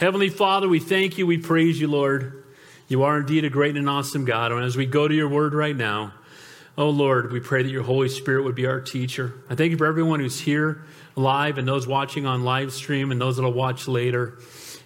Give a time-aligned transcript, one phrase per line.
[0.00, 2.42] Heavenly Father, we thank you, we praise you, Lord.
[2.88, 4.50] You are indeed a great and awesome God.
[4.50, 6.14] And as we go to your word right now,
[6.78, 9.34] oh Lord, we pray that your Holy Spirit would be our teacher.
[9.50, 10.84] I thank you for everyone who's here
[11.16, 14.38] live and those watching on live stream and those that'll watch later.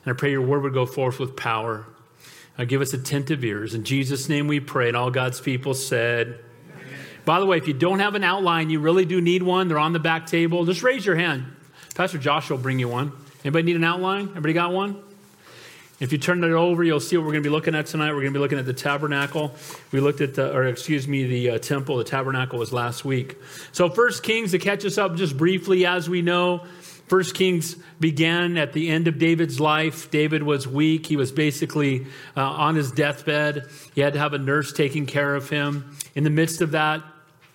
[0.05, 1.87] And I pray your word would go forth with power.
[2.59, 3.73] Uh, give us attentive ears.
[3.73, 4.89] In Jesus' name we pray.
[4.89, 6.41] And all God's people said,
[7.25, 9.69] by the way, if you don't have an outline, you really do need one.
[9.69, 10.65] They're on the back table.
[10.65, 11.45] Just raise your hand.
[11.95, 13.13] Pastor Josh will bring you one.
[13.45, 14.29] Anybody need an outline?
[14.29, 15.03] Everybody got one?
[16.01, 18.09] If you turn it over, you'll see what we're going to be looking at tonight.
[18.09, 19.55] We're going to be looking at the tabernacle.
[19.93, 21.99] We looked at the, or excuse me, the uh, temple.
[21.99, 23.37] The tabernacle was last week.
[23.73, 26.65] So, First Kings, to catch us up just briefly, as we know,
[27.07, 30.11] First Kings began at the end of David's life.
[30.11, 31.07] David was weak.
[31.07, 33.69] He was basically uh, on his deathbed.
[33.95, 35.97] He had to have a nurse taking care of him.
[36.15, 37.03] In the midst of that,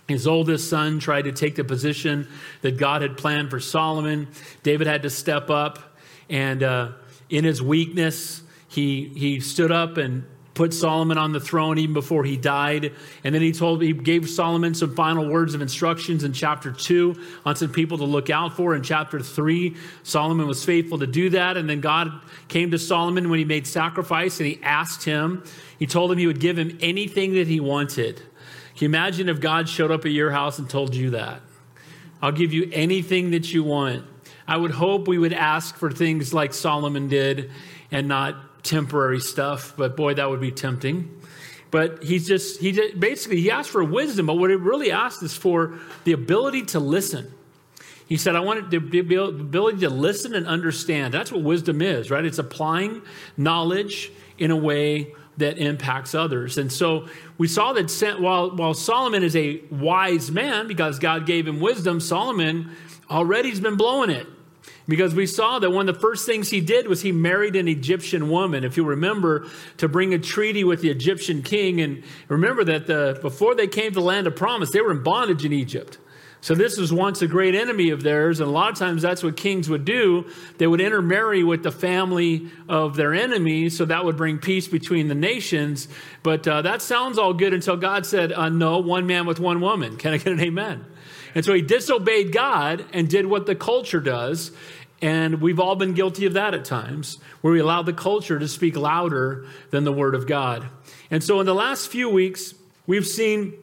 [0.07, 2.27] his oldest son tried to take the position
[2.61, 4.27] that God had planned for Solomon.
[4.63, 5.88] David had to step up,
[6.29, 6.91] and uh,
[7.29, 10.25] in his weakness, he, he stood up and
[10.59, 12.91] put Solomon on the throne even before he died.
[13.23, 17.15] And then he told he gave Solomon some final words of instructions in chapter 2
[17.45, 18.75] on some people to look out for.
[18.75, 21.55] In chapter 3, Solomon was faithful to do that.
[21.55, 22.11] And then God
[22.49, 25.45] came to Solomon when he made sacrifice and he asked him,
[25.77, 28.17] he told him he would give him anything that he wanted.
[28.17, 28.25] Can
[28.79, 31.41] you imagine if God showed up at your house and told you that?
[32.21, 34.05] I'll give you anything that you want.
[34.49, 37.51] I would hope we would ask for things like Solomon did
[37.91, 41.21] and not temporary stuff, but boy, that would be tempting.
[41.69, 45.21] But he's just, he just, basically, he asked for wisdom, but what he really asked
[45.21, 47.31] is for the ability to listen.
[48.07, 51.13] He said, I want the ability to listen and understand.
[51.13, 52.25] That's what wisdom is, right?
[52.25, 53.03] It's applying
[53.37, 56.57] knowledge in a way that impacts others.
[56.57, 61.47] And so we saw that while, while Solomon is a wise man because God gave
[61.47, 62.75] him wisdom, Solomon
[63.11, 64.25] already has been blowing it.
[64.89, 67.67] Because we saw that one of the first things he did was he married an
[67.67, 69.45] Egyptian woman, if you remember,
[69.77, 71.79] to bring a treaty with the Egyptian king.
[71.79, 75.03] And remember that the, before they came to the land of promise, they were in
[75.03, 75.99] bondage in Egypt.
[76.41, 79.21] So this was once a great enemy of theirs, and a lot of times that's
[79.21, 80.25] what kings would do.
[80.57, 85.09] They would intermarry with the family of their enemy, so that would bring peace between
[85.09, 85.89] the nations.
[86.23, 89.59] But uh, that sounds all good until God said, uh, "No, one man with one
[89.59, 90.85] woman." Can I get an amen?
[91.35, 94.51] And so he disobeyed God and did what the culture does.
[95.01, 98.47] And we've all been guilty of that at times, where we allow the culture to
[98.47, 100.67] speak louder than the word of God.
[101.09, 102.53] And so in the last few weeks,
[102.85, 103.53] we've seen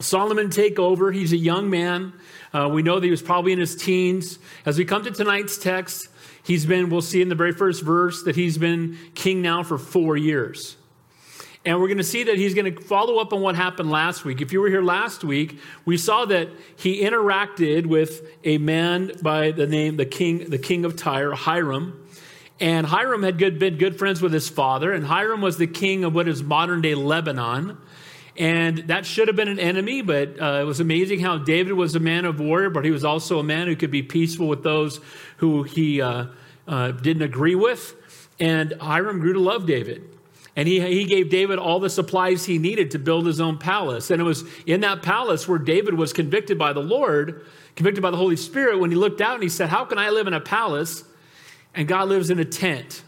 [0.00, 1.12] Solomon take over.
[1.12, 2.12] He's a young man.
[2.52, 4.38] Uh, we know that he was probably in his teens.
[4.66, 6.08] As we come to tonight's text,
[6.42, 9.78] he's been, we'll see in the very first verse, that he's been king now for
[9.78, 10.76] four years.
[11.64, 14.24] And we're going to see that he's going to follow up on what happened last
[14.24, 14.40] week.
[14.40, 19.52] If you were here last week, we saw that he interacted with a man by
[19.52, 22.04] the name the king, the king of Tyre, Hiram.
[22.58, 26.04] And Hiram had good, been good friends with his father, and Hiram was the king
[26.04, 27.78] of what is modern day Lebanon.
[28.36, 31.94] And that should have been an enemy, but uh, it was amazing how David was
[31.94, 34.62] a man of war, but he was also a man who could be peaceful with
[34.62, 35.00] those
[35.36, 36.26] who he uh,
[36.66, 37.94] uh, didn't agree with.
[38.40, 40.11] And Hiram grew to love David.
[40.54, 44.10] And he, he gave David all the supplies he needed to build his own palace.
[44.10, 48.10] And it was in that palace where David was convicted by the Lord, convicted by
[48.10, 50.34] the Holy Spirit, when he looked out and he said, How can I live in
[50.34, 51.04] a palace
[51.74, 53.02] and God lives in a tent?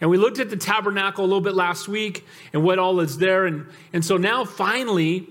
[0.00, 3.18] And we looked at the tabernacle a little bit last week and what all is
[3.18, 3.46] there.
[3.46, 5.26] And, and so now finally,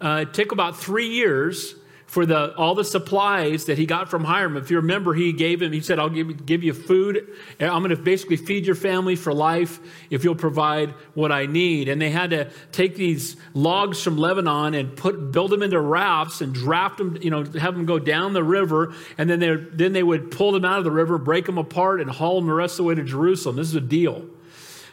[0.00, 1.74] uh, it took about three years
[2.10, 4.56] for the, all the supplies that he got from Hiram.
[4.56, 7.24] If you remember, he gave him, he said, I'll give, give you food.
[7.60, 9.78] I'm going to basically feed your family for life
[10.10, 11.88] if you'll provide what I need.
[11.88, 16.40] And they had to take these logs from Lebanon and put, build them into rafts
[16.40, 18.92] and draft them, you know, have them go down the river.
[19.16, 22.00] And then they, then they would pull them out of the river, break them apart,
[22.00, 23.54] and haul them the rest of the way to Jerusalem.
[23.54, 24.26] This is a deal.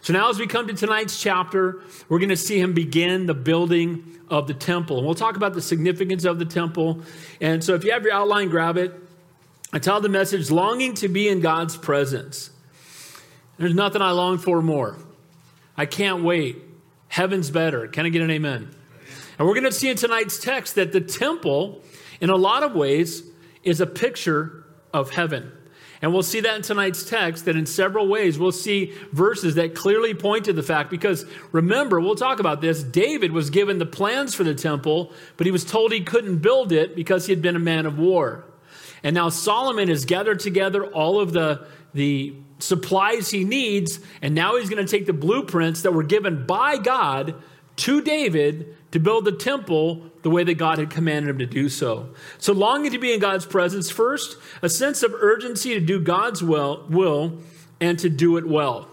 [0.01, 3.33] So now, as we come to tonight's chapter, we're going to see him begin the
[3.33, 4.97] building of the temple.
[4.97, 7.01] And we'll talk about the significance of the temple.
[7.41, 8.93] And so if you have your outline, grab it.
[9.73, 12.51] I tell the message longing to be in God's presence.
[13.57, 14.97] There's nothing I long for more.
[15.75, 16.61] I can't wait.
[17.07, 17.87] Heaven's better.
[17.87, 18.69] Can I get an amen?
[19.37, 21.81] And we're going to see in tonight's text that the temple,
[22.21, 23.23] in a lot of ways,
[23.63, 25.51] is a picture of heaven.
[26.01, 29.73] And we'll see that in tonight's text, that in several ways we'll see verses that
[29.73, 30.89] clearly point to the fact.
[30.89, 32.83] Because remember, we'll talk about this.
[32.83, 36.71] David was given the plans for the temple, but he was told he couldn't build
[36.71, 38.45] it because he had been a man of war.
[39.03, 44.57] And now Solomon has gathered together all of the, the supplies he needs, and now
[44.57, 47.35] he's going to take the blueprints that were given by God
[47.77, 51.69] to David to build the temple the way that God had commanded him to do
[51.69, 52.09] so.
[52.37, 56.43] So, longing to be in God's presence, first, a sense of urgency to do God's
[56.43, 57.39] will, will
[57.79, 58.87] and to do it well.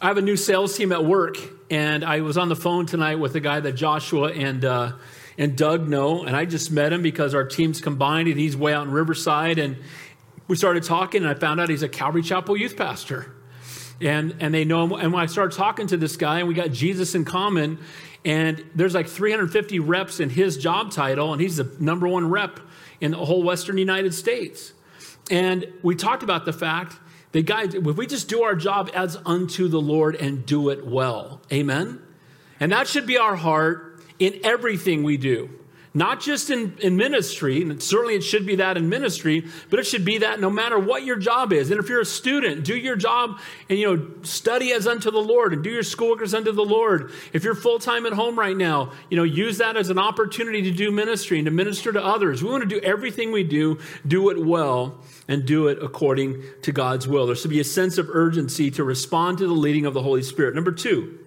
[0.00, 1.36] I have a new sales team at work,
[1.70, 4.92] and I was on the phone tonight with a guy that Joshua and uh,
[5.38, 8.74] and Doug know, and I just met him because our teams combined, and he's way
[8.74, 9.76] out in Riverside, and
[10.48, 13.32] we started talking, and I found out he's a Calvary Chapel youth pastor,
[14.00, 14.92] and and they know him.
[14.92, 17.78] And when I started talking to this guy, and we got Jesus in common,
[18.24, 22.60] and there's like 350 reps in his job title, and he's the number one rep
[23.00, 24.72] in the whole Western United States.
[25.30, 26.96] And we talked about the fact
[27.32, 30.86] that, guys, if we just do our job as unto the Lord and do it
[30.86, 32.00] well, amen?
[32.60, 35.50] And that should be our heart in everything we do.
[35.94, 39.84] Not just in, in ministry, and certainly it should be that in ministry, but it
[39.84, 41.70] should be that no matter what your job is.
[41.70, 45.20] And if you're a student, do your job and you know study as unto the
[45.20, 47.12] Lord and do your schoolwork as unto the Lord.
[47.34, 50.62] If you're full time at home right now, you know, use that as an opportunity
[50.62, 52.42] to do ministry and to minister to others.
[52.42, 54.98] We want to do everything we do, do it well,
[55.28, 57.26] and do it according to God's will.
[57.26, 60.22] There should be a sense of urgency to respond to the leading of the Holy
[60.22, 60.54] Spirit.
[60.54, 61.18] Number two,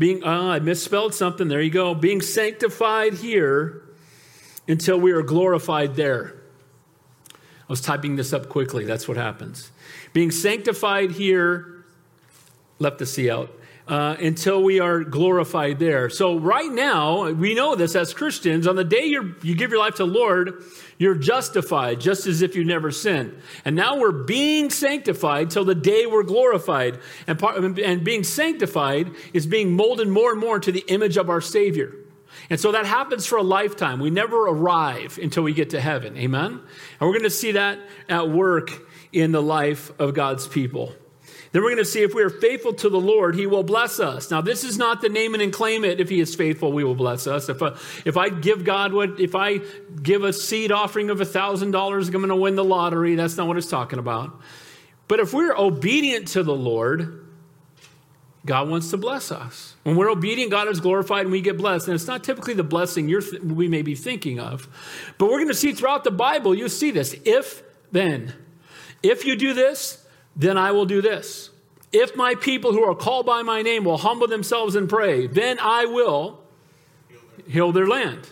[0.00, 1.48] being, uh, I misspelled something.
[1.48, 1.94] There you go.
[1.94, 3.82] Being sanctified here
[4.66, 6.40] until we are glorified there.
[7.30, 7.36] I
[7.68, 8.86] was typing this up quickly.
[8.86, 9.70] That's what happens.
[10.14, 11.84] Being sanctified here,
[12.78, 13.54] left the C out,
[13.90, 16.08] uh, until we are glorified there.
[16.08, 18.68] So, right now, we know this as Christians.
[18.68, 20.62] On the day you you give your life to the Lord,
[20.96, 23.36] you're justified, just as if you never sinned.
[23.64, 27.00] And now we're being sanctified till the day we're glorified.
[27.26, 31.28] And, part, and being sanctified is being molded more and more into the image of
[31.28, 31.92] our Savior.
[32.48, 33.98] And so that happens for a lifetime.
[33.98, 36.16] We never arrive until we get to heaven.
[36.16, 36.52] Amen?
[36.52, 38.70] And we're going to see that at work
[39.12, 40.94] in the life of God's people.
[41.52, 43.98] Then we're going to see if we are faithful to the Lord, He will bless
[43.98, 44.30] us.
[44.30, 46.00] Now, this is not the name it and claim it.
[46.00, 47.48] If He is faithful, we will bless us.
[47.48, 49.58] If, I, if I give God what, if I
[50.02, 53.16] give a seed offering of $1,000, I'm going to win the lottery.
[53.16, 54.40] That's not what it's talking about.
[55.08, 57.26] But if we're obedient to the Lord,
[58.46, 59.74] God wants to bless us.
[59.82, 61.88] When we're obedient, God is glorified and we get blessed.
[61.88, 64.68] And it's not typically the blessing th- we may be thinking of.
[65.18, 67.14] But we're going to see throughout the Bible, you see this.
[67.24, 68.34] If then,
[69.02, 69.99] if you do this,
[70.40, 71.50] then I will do this.
[71.92, 75.58] If my people who are called by my name will humble themselves and pray, then
[75.60, 76.40] I will
[77.46, 78.26] heal their land.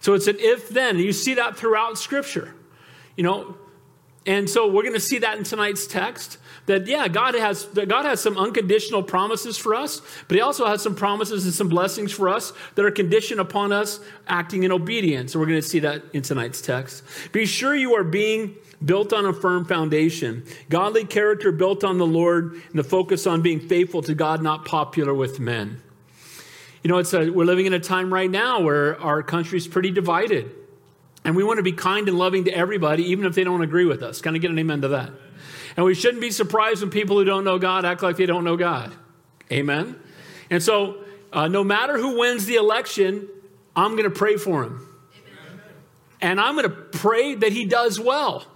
[0.00, 0.98] So it's an if then.
[0.98, 2.54] You see that throughout Scripture.
[3.16, 3.56] You know,
[4.26, 8.04] and so we're going to see that in tonight's text that yeah god has god
[8.04, 12.12] has some unconditional promises for us but he also has some promises and some blessings
[12.12, 15.80] for us that are conditioned upon us acting in obedience and we're going to see
[15.80, 17.02] that in tonight's text
[17.32, 20.44] be sure you are being built on a firm foundation.
[20.68, 24.64] Godly character built on the Lord and the focus on being faithful to God, not
[24.64, 25.82] popular with men.
[26.82, 29.90] You know, it's a, we're living in a time right now where our country's pretty
[29.90, 30.50] divided.
[31.24, 33.86] And we want to be kind and loving to everybody, even if they don't agree
[33.86, 34.20] with us.
[34.20, 35.10] Kind of get an amen to that?
[35.76, 38.44] And we shouldn't be surprised when people who don't know God act like they don't
[38.44, 38.92] know God.
[39.50, 39.98] Amen?
[40.50, 40.98] And so,
[41.32, 43.28] uh, no matter who wins the election,
[43.74, 44.86] I'm going to pray for him.
[45.16, 45.60] Amen.
[46.20, 48.46] And I'm going to pray that he does well.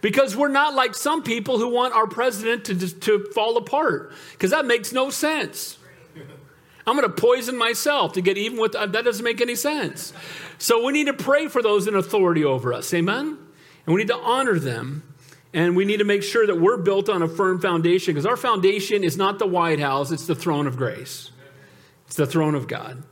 [0.00, 4.52] Because we're not like some people who want our president to, to fall apart, because
[4.52, 5.76] that makes no sense.
[6.86, 10.14] I'm going to poison myself to get even with that doesn't make any sense.
[10.56, 12.94] So we need to pray for those in authority over us.
[12.94, 13.36] Amen?
[13.84, 15.02] And we need to honor them.
[15.54, 18.36] And we need to make sure that we're built on a firm foundation because our
[18.36, 21.30] foundation is not the White House, it's the throne of grace.
[22.06, 23.02] It's the throne of God.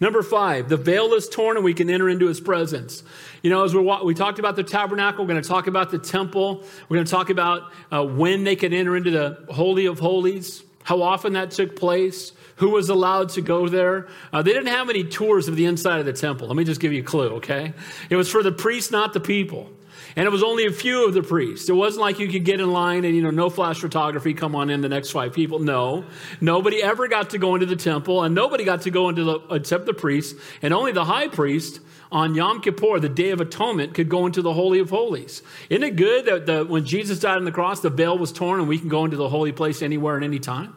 [0.00, 3.04] Number five, the veil is torn and we can enter into his presence.
[3.42, 5.98] You know, as we we talked about the tabernacle, we're going to talk about the
[5.98, 6.64] temple.
[6.88, 10.64] We're going to talk about uh, when they could enter into the Holy of Holies,
[10.82, 14.08] how often that took place, who was allowed to go there.
[14.32, 16.48] Uh, they didn't have any tours of the inside of the temple.
[16.48, 17.72] Let me just give you a clue, okay?
[18.10, 19.70] It was for the priests, not the people.
[20.14, 21.68] And it was only a few of the priests.
[21.68, 24.54] It wasn't like you could get in line and, you know, no flash photography, come
[24.54, 25.58] on in the next five people.
[25.58, 26.04] No.
[26.40, 29.38] Nobody ever got to go into the temple and nobody got to go into the,
[29.50, 30.38] except the priests.
[30.60, 34.42] And only the high priest on Yom Kippur, the Day of Atonement, could go into
[34.42, 35.42] the Holy of Holies.
[35.70, 38.60] Isn't it good that the, when Jesus died on the cross, the veil was torn
[38.60, 40.76] and we can go into the holy place anywhere and any time?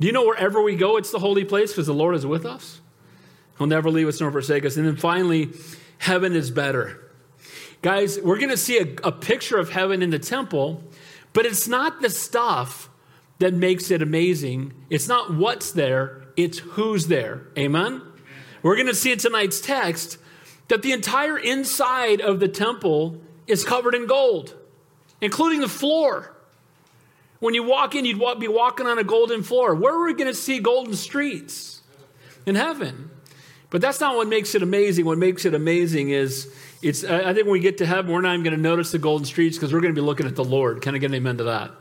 [0.00, 2.44] Do you know wherever we go, it's the holy place because the Lord is with
[2.44, 2.80] us?
[3.56, 4.76] He'll never leave us nor forsake us.
[4.76, 5.50] And then finally,
[5.98, 7.07] heaven is better.
[7.80, 10.82] Guys, we're going to see a, a picture of heaven in the temple,
[11.32, 12.90] but it's not the stuff
[13.38, 14.72] that makes it amazing.
[14.90, 17.46] It's not what's there, it's who's there.
[17.56, 18.02] Amen?
[18.62, 20.18] We're going to see in tonight's text
[20.66, 24.54] that the entire inside of the temple is covered in gold,
[25.20, 26.34] including the floor.
[27.38, 29.76] When you walk in, you'd be walking on a golden floor.
[29.76, 31.82] Where are we going to see golden streets?
[32.44, 33.10] In heaven.
[33.70, 35.04] But that's not what makes it amazing.
[35.04, 38.34] What makes it amazing is it's, I think when we get to heaven, we're not
[38.34, 40.44] even going to notice the golden streets because we're going to be looking at the
[40.44, 40.80] Lord.
[40.80, 41.72] Can I get an amen to that?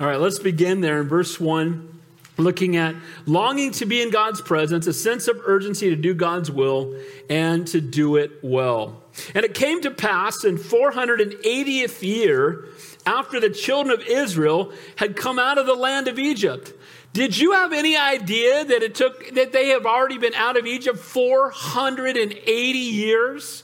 [0.00, 2.00] All right, let's begin there in verse 1,
[2.36, 6.50] looking at longing to be in God's presence, a sense of urgency to do God's
[6.50, 7.00] will,
[7.30, 9.02] and to do it well.
[9.34, 12.66] And it came to pass in 480th year
[13.06, 16.74] after the children of Israel had come out of the land of Egypt.
[17.12, 20.66] Did you have any idea that it took that they have already been out of
[20.66, 23.62] Egypt 480 years?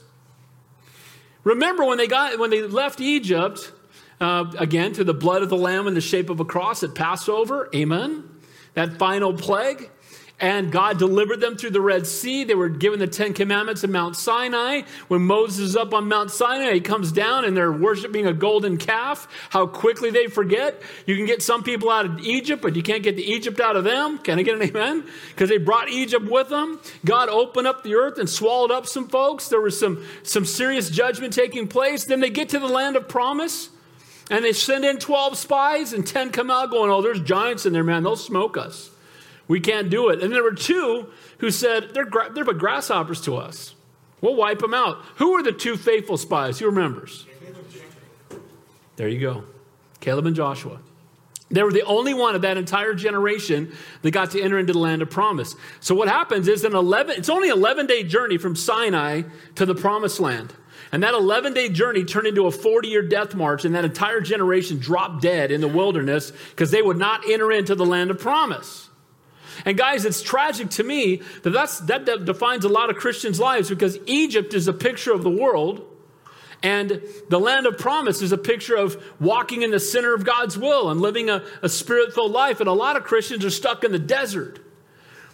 [1.43, 3.71] Remember when they got when they left Egypt,
[4.21, 6.95] uh, again, to the blood of the Lamb in the shape of a cross at
[6.95, 7.69] Passover.
[7.75, 8.29] Amen.
[8.73, 9.89] That final plague.
[10.43, 12.43] And God delivered them through the Red Sea.
[12.43, 14.81] They were given the Ten Commandments at Mount Sinai.
[15.07, 18.75] When Moses is up on Mount Sinai, he comes down and they're worshiping a golden
[18.75, 19.25] calf.
[19.51, 20.81] How quickly they forget.
[21.05, 23.77] You can get some people out of Egypt, but you can't get the Egypt out
[23.77, 24.17] of them.
[24.17, 25.05] Can I get an amen?
[25.29, 26.81] Because they brought Egypt with them.
[27.05, 29.47] God opened up the earth and swallowed up some folks.
[29.47, 32.03] There was some, some serious judgment taking place.
[32.03, 33.69] Then they get to the land of promise.
[34.29, 37.71] And they send in 12 spies, and 10 come out going, Oh, there's giants in
[37.71, 38.03] there, man.
[38.03, 38.89] They'll smoke us.
[39.47, 40.23] We can't do it.
[40.23, 41.07] And there were two
[41.39, 43.75] who said, They're, they're but grasshoppers to us.
[44.21, 44.99] We'll wipe them out.
[45.15, 46.59] Who were the two faithful spies?
[46.59, 47.25] Who remembers?
[48.95, 49.43] There you go.
[49.99, 50.79] Caleb and Joshua.
[51.51, 54.79] They were the only one of that entire generation that got to enter into the
[54.79, 55.55] land of promise.
[55.81, 59.23] So what happens is an 11, it's only 11 day journey from Sinai
[59.55, 60.53] to the promised land.
[60.91, 64.21] And that 11 day journey turned into a 40 year death march, and that entire
[64.21, 68.19] generation dropped dead in the wilderness because they would not enter into the land of
[68.19, 68.89] promise.
[69.65, 73.69] And guys, it's tragic to me that that's, that defines a lot of Christians' lives
[73.69, 75.85] because Egypt is a picture of the world,
[76.61, 80.57] and the land of promise is a picture of walking in the center of God's
[80.57, 82.61] will and living a, a spirit filled life.
[82.61, 84.59] And a lot of Christians are stuck in the desert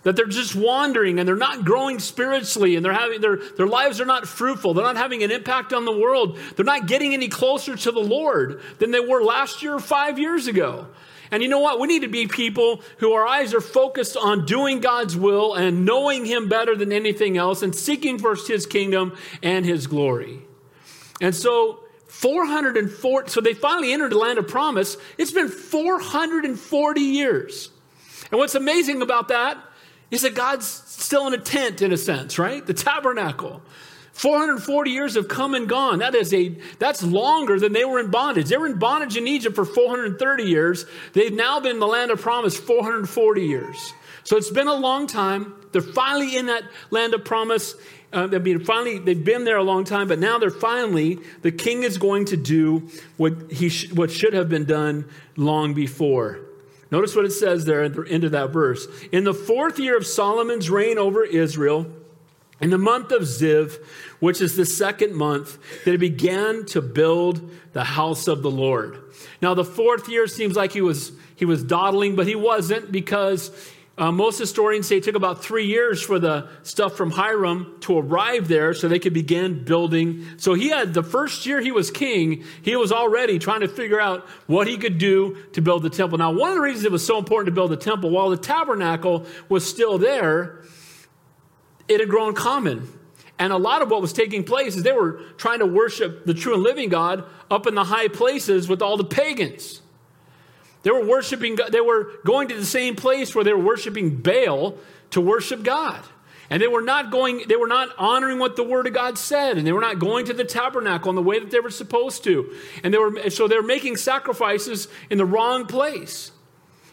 [0.04, 4.00] that they're just wandering and they're not growing spiritually and they're having their, their lives
[4.00, 4.74] are not fruitful.
[4.74, 6.40] They're not having an impact on the world.
[6.56, 10.18] They're not getting any closer to the lord than they were last year or five
[10.18, 10.88] years ago
[11.32, 14.46] and you know what we need to be people who our eyes are focused on
[14.46, 19.16] doing god's will and knowing him better than anything else and seeking first his kingdom
[19.44, 20.42] and his glory
[21.22, 27.70] and so 404 so they finally entered the land of promise it's been 440 years
[28.32, 29.58] and what's amazing about that
[30.12, 32.66] is that God's still in a tent in a sense, right?
[32.66, 33.62] The tabernacle.
[34.20, 36.00] 440 years have come and gone.
[36.00, 38.50] That is a that's longer than they were in bondage.
[38.50, 40.86] They were in bondage in Egypt for 430 years.
[41.14, 43.94] They've now been in the land of promise 440 years.
[44.26, 45.56] So it's been a long time.
[45.72, 47.76] They're finally in that land of promise.
[48.12, 51.54] Uh, I mean, finally, they've been there a long time, but now they're finally, the
[51.54, 55.06] king is going to do what, he sh- what should have been done
[55.38, 56.42] long before.
[56.92, 58.86] Notice what it says there at the end of that verse.
[59.14, 61.88] In the fourth year of Solomon's reign over Israel,
[62.62, 63.78] in the month of Ziv,
[64.20, 68.98] which is the second month, he began to build the house of the Lord.
[69.42, 73.52] Now, the fourth year seems like he was, he was dawdling, but he wasn't because
[74.00, 77.98] uh, most historians say it took about three years for the stuff from Hiram to
[77.98, 80.26] arrive there so they could begin building.
[80.38, 84.00] So he had the first year he was king, he was already trying to figure
[84.00, 86.18] out what he could do to build the temple.
[86.18, 88.38] Now, one of the reasons it was so important to build the temple, while the
[88.38, 90.62] tabernacle was still there,
[91.90, 92.88] it had grown common.
[93.38, 96.34] And a lot of what was taking place is they were trying to worship the
[96.34, 99.82] true and living God up in the high places with all the pagans.
[100.84, 104.78] They were worshiping, they were going to the same place where they were worshiping Baal
[105.12, 106.02] to worship God.
[106.50, 109.58] And they were not going, they were not honoring what the word of God said,
[109.58, 112.24] and they were not going to the tabernacle in the way that they were supposed
[112.24, 112.54] to.
[112.84, 116.32] And they were so they were making sacrifices in the wrong place.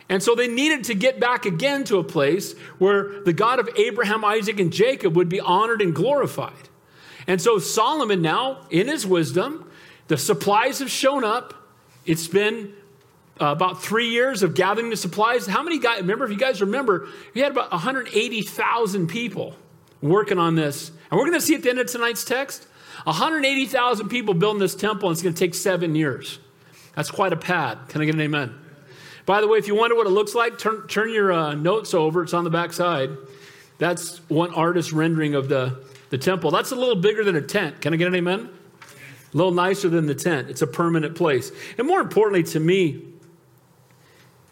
[0.08, 3.68] And so they needed to get back again to a place where the God of
[3.76, 6.68] Abraham, Isaac, and Jacob would be honored and glorified.
[7.26, 9.68] And so Solomon now, in his wisdom,
[10.06, 11.54] the supplies have shown up.
[12.04, 12.72] It's been
[13.40, 15.46] uh, about three years of gathering the supplies.
[15.46, 19.56] How many guys, remember, if you guys remember, we had about 180,000 people
[20.00, 20.90] working on this.
[21.10, 22.68] And we're going to see at the end of tonight's text
[23.04, 26.38] 180,000 people building this temple, and it's going to take seven years.
[26.94, 27.78] That's quite a pad.
[27.88, 28.54] Can I get an amen?
[29.26, 31.94] By the way, if you wonder what it looks like, turn, turn your uh, notes
[31.94, 32.22] over.
[32.22, 33.10] It's on the back side.
[33.78, 36.52] That's one artist rendering of the, the temple.
[36.52, 37.80] That's a little bigger than a tent.
[37.80, 38.48] Can I get an amen?
[39.34, 40.48] A little nicer than the tent.
[40.48, 41.50] It's a permanent place.
[41.76, 43.02] And more importantly to me,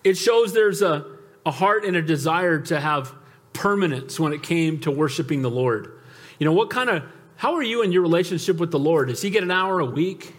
[0.02, 1.06] it shows there's a,
[1.46, 3.14] a heart and a desire to have
[3.52, 6.00] permanence when it came to worshiping the Lord.
[6.40, 7.04] You know, what kind of,
[7.36, 9.06] how are you in your relationship with the Lord?
[9.06, 10.34] Does He get an hour a week?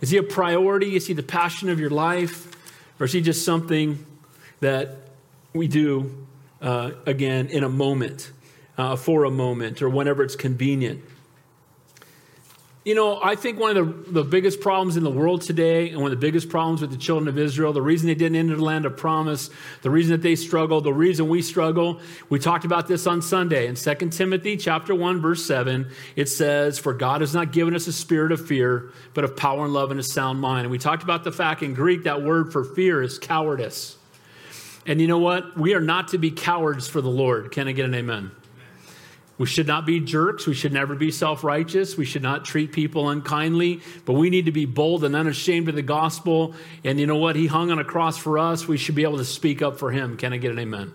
[0.00, 0.96] Is He a priority?
[0.96, 2.47] Is He the passion of your life?
[3.00, 4.04] Or is He just something
[4.60, 4.96] that
[5.52, 6.26] we do,
[6.60, 8.32] uh, again, in a moment,
[8.76, 11.02] uh, for a moment, or whenever it's convenient?
[12.88, 16.00] You know, I think one of the, the biggest problems in the world today, and
[16.00, 18.56] one of the biggest problems with the children of Israel, the reason they didn't enter
[18.56, 19.50] the land of promise,
[19.82, 23.66] the reason that they struggle, the reason we struggle, we talked about this on Sunday.
[23.66, 27.86] In 2 Timothy chapter 1, verse 7, it says, For God has not given us
[27.88, 30.62] a spirit of fear, but of power and love and a sound mind.
[30.62, 33.98] And we talked about the fact in Greek that word for fear is cowardice.
[34.86, 35.58] And you know what?
[35.58, 37.52] We are not to be cowards for the Lord.
[37.52, 38.30] Can I get an amen?
[39.38, 40.46] We should not be jerks.
[40.46, 41.96] We should never be self righteous.
[41.96, 45.76] We should not treat people unkindly, but we need to be bold and unashamed of
[45.76, 46.54] the gospel.
[46.84, 47.36] And you know what?
[47.36, 48.66] He hung on a cross for us.
[48.66, 50.16] We should be able to speak up for him.
[50.16, 50.92] Can I get an amen?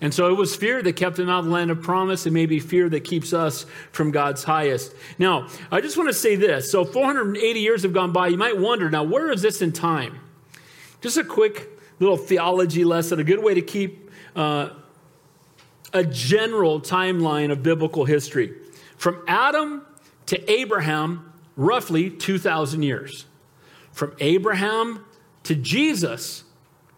[0.00, 2.26] And so it was fear that kept them out of the land of promise.
[2.26, 4.94] It may be fear that keeps us from God's highest.
[5.18, 6.70] Now, I just want to say this.
[6.70, 8.28] So 480 years have gone by.
[8.28, 10.20] You might wonder, now, where is this in time?
[11.00, 14.70] Just a quick little theology lesson, a good way to keep uh,
[15.92, 18.54] a general timeline of biblical history.
[18.96, 19.82] From Adam
[20.26, 23.26] to Abraham, roughly 2,000 years.
[23.92, 25.04] From Abraham
[25.44, 26.44] to Jesus,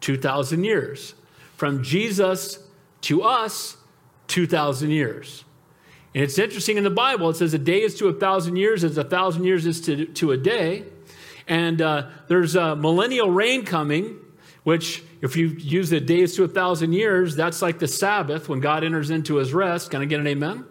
[0.01, 1.15] 2,000 years.
[1.57, 2.59] From Jesus
[3.03, 3.77] to us,
[4.29, 5.45] 2,000 years.
[6.15, 8.83] And it's interesting in the Bible, it says a day is to a thousand years
[8.83, 10.85] as a thousand years is to, to a day.
[11.47, 14.19] And uh, there's a millennial reign coming
[14.65, 18.61] which, if you use the days to a thousand years, that's like the Sabbath when
[18.61, 19.91] God enters into his rest.
[19.91, 20.65] Can I get an amen?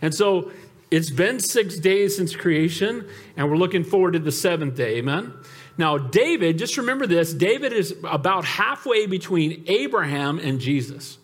[0.00, 0.52] And so
[0.90, 4.98] it's been six days since creation, and we're looking forward to the seventh day.
[4.98, 5.32] Amen?
[5.78, 11.18] Now, David, just remember this David is about halfway between Abraham and Jesus.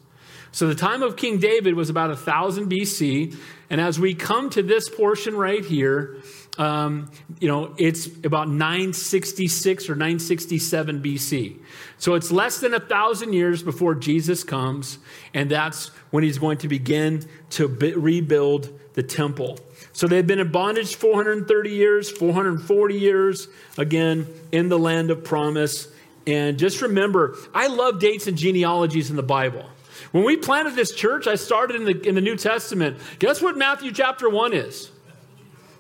[0.53, 3.37] So the time of King David was about 1000 BC.
[3.71, 6.17] And as we come to this portion right here,
[6.59, 11.57] um, you know, it's about 966 or 967 BC.
[11.99, 14.99] So it's less than a thousand years before Jesus comes,
[15.33, 19.61] and that's when he's going to begin to be- rebuild the temple.
[19.93, 25.89] So they've been in bondage 430 years, 440 years, again, in the land of promise.
[26.27, 29.65] And just remember, I love dates and genealogies in the Bible.
[30.11, 32.99] When we planted this church, I started in the, in the New Testament.
[33.19, 34.91] Guess what Matthew chapter 1 is?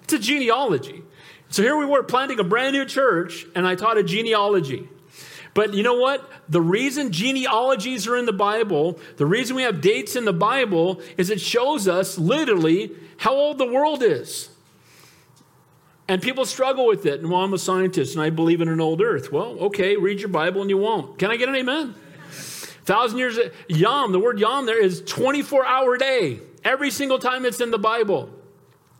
[0.08, 1.02] It's a genealogy.
[1.50, 4.88] So here we were planting a brand new church, and I taught a genealogy.
[5.52, 6.26] But you know what?
[6.48, 11.02] The reason genealogies are in the Bible, the reason we have dates in the Bible,
[11.18, 14.48] is it shows us literally how old the world is.
[16.08, 17.20] And people struggle with it.
[17.20, 19.30] And well, I'm a scientist and I believe in an old earth.
[19.30, 21.18] Well, okay, read your Bible and you won't.
[21.18, 21.94] Can I get an amen?
[22.30, 26.40] Thousand years, yom, the word yom there is 24 hour day.
[26.64, 28.30] Every single time it's in the Bible.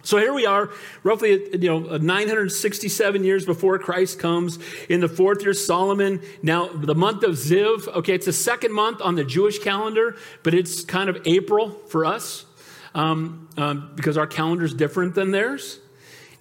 [0.08, 0.70] So here we are,
[1.02, 4.58] roughly you know 967 years before Christ comes.
[4.88, 6.22] In the fourth year, Solomon.
[6.42, 7.86] Now the month of Ziv.
[7.88, 12.06] Okay, it's the second month on the Jewish calendar, but it's kind of April for
[12.06, 12.46] us
[12.94, 15.78] um, um, because our calendar is different than theirs.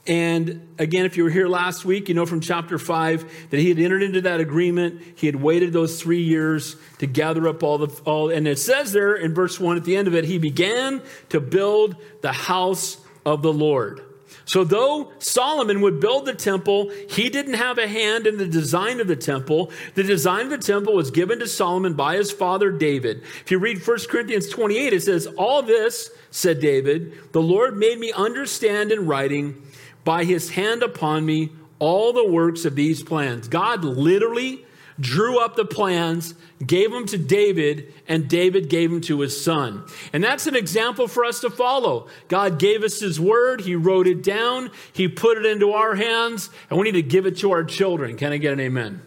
[0.07, 3.67] And again, if you were here last week, you know from chapter 5 that he
[3.67, 5.01] had entered into that agreement.
[5.17, 8.93] He had waited those three years to gather up all the, all, and it says
[8.93, 12.99] there in verse 1 at the end of it, he began to build the house
[13.27, 14.01] of the Lord.
[14.45, 19.01] So, though Solomon would build the temple, he didn't have a hand in the design
[19.01, 19.71] of the temple.
[19.95, 23.23] The design of the temple was given to Solomon by his father David.
[23.41, 27.99] If you read 1 Corinthians 28, it says, All this, said David, the Lord made
[27.99, 29.61] me understand in writing
[30.05, 33.49] by his hand upon me all the works of these plans.
[33.49, 34.65] God literally
[34.99, 36.33] drew up the plans,
[36.65, 39.85] gave them to David, and David gave them to his son.
[40.13, 42.07] And that's an example for us to follow.
[42.27, 46.49] God gave us his word, he wrote it down, he put it into our hands,
[46.69, 48.17] and we need to give it to our children.
[48.17, 49.01] Can I get an amen?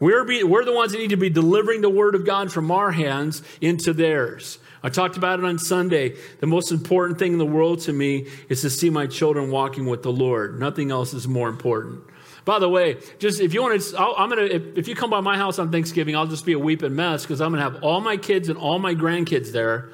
[0.00, 2.72] We're, be, we're the ones that need to be delivering the word of God from
[2.72, 4.58] our hands into theirs.
[4.82, 6.16] I talked about it on Sunday.
[6.40, 9.86] The most important thing in the world to me is to see my children walking
[9.86, 10.58] with the Lord.
[10.58, 12.02] Nothing else is more important.
[12.44, 15.10] By the way, just if you want to, i am gonna if, if, you come
[15.10, 17.82] by my house on Thanksgiving, I'll just be a weeping mess because I'm gonna have
[17.84, 19.90] all my kids and all my grandkids there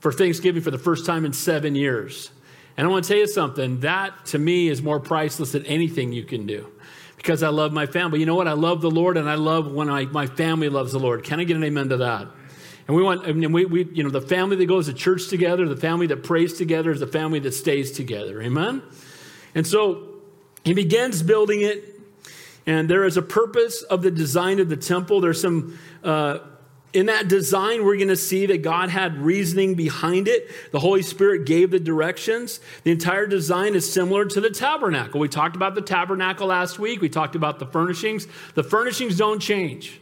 [0.00, 2.30] for Thanksgiving for the first time in seven years.
[2.76, 3.80] And I want to tell you something.
[3.80, 6.70] That to me is more priceless than anything you can do
[7.16, 8.20] because I love my family.
[8.20, 8.48] You know what?
[8.48, 11.22] I love the Lord and I love when I, my family loves the Lord.
[11.22, 12.28] Can I get an amen to that?
[12.88, 15.68] And we want, mean, we, we, you know, the family that goes to church together,
[15.68, 18.40] the family that prays together is the family that stays together.
[18.42, 18.82] Amen?
[19.54, 20.09] And so
[20.64, 22.00] he begins building it,
[22.66, 25.20] and there is a purpose of the design of the temple.
[25.20, 26.40] There's some, uh,
[26.92, 30.50] in that design, we're going to see that God had reasoning behind it.
[30.72, 32.60] The Holy Spirit gave the directions.
[32.82, 35.20] The entire design is similar to the tabernacle.
[35.20, 37.00] We talked about the tabernacle last week.
[37.00, 38.26] We talked about the furnishings.
[38.54, 40.00] The furnishings don't change.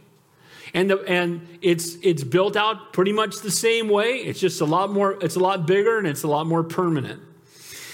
[0.74, 4.16] And, the, and it's, it's built out pretty much the same way.
[4.16, 7.22] It's just a lot more, it's a lot bigger and it's a lot more permanent.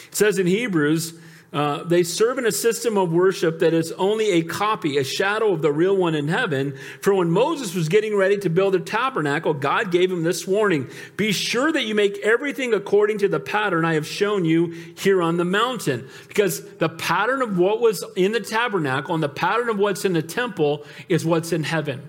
[0.09, 1.15] It says in Hebrews
[1.55, 5.53] Uh, they serve in a system of worship that is only a copy, a shadow
[5.53, 6.77] of the real one in heaven.
[7.01, 10.91] For when Moses was getting ready to build a tabernacle, God gave him this warning
[11.17, 15.23] Be sure that you make everything according to the pattern I have shown you here
[15.23, 16.09] on the mountain.
[16.27, 20.13] Because the pattern of what was in the tabernacle and the pattern of what's in
[20.13, 22.03] the temple is what's in heaven.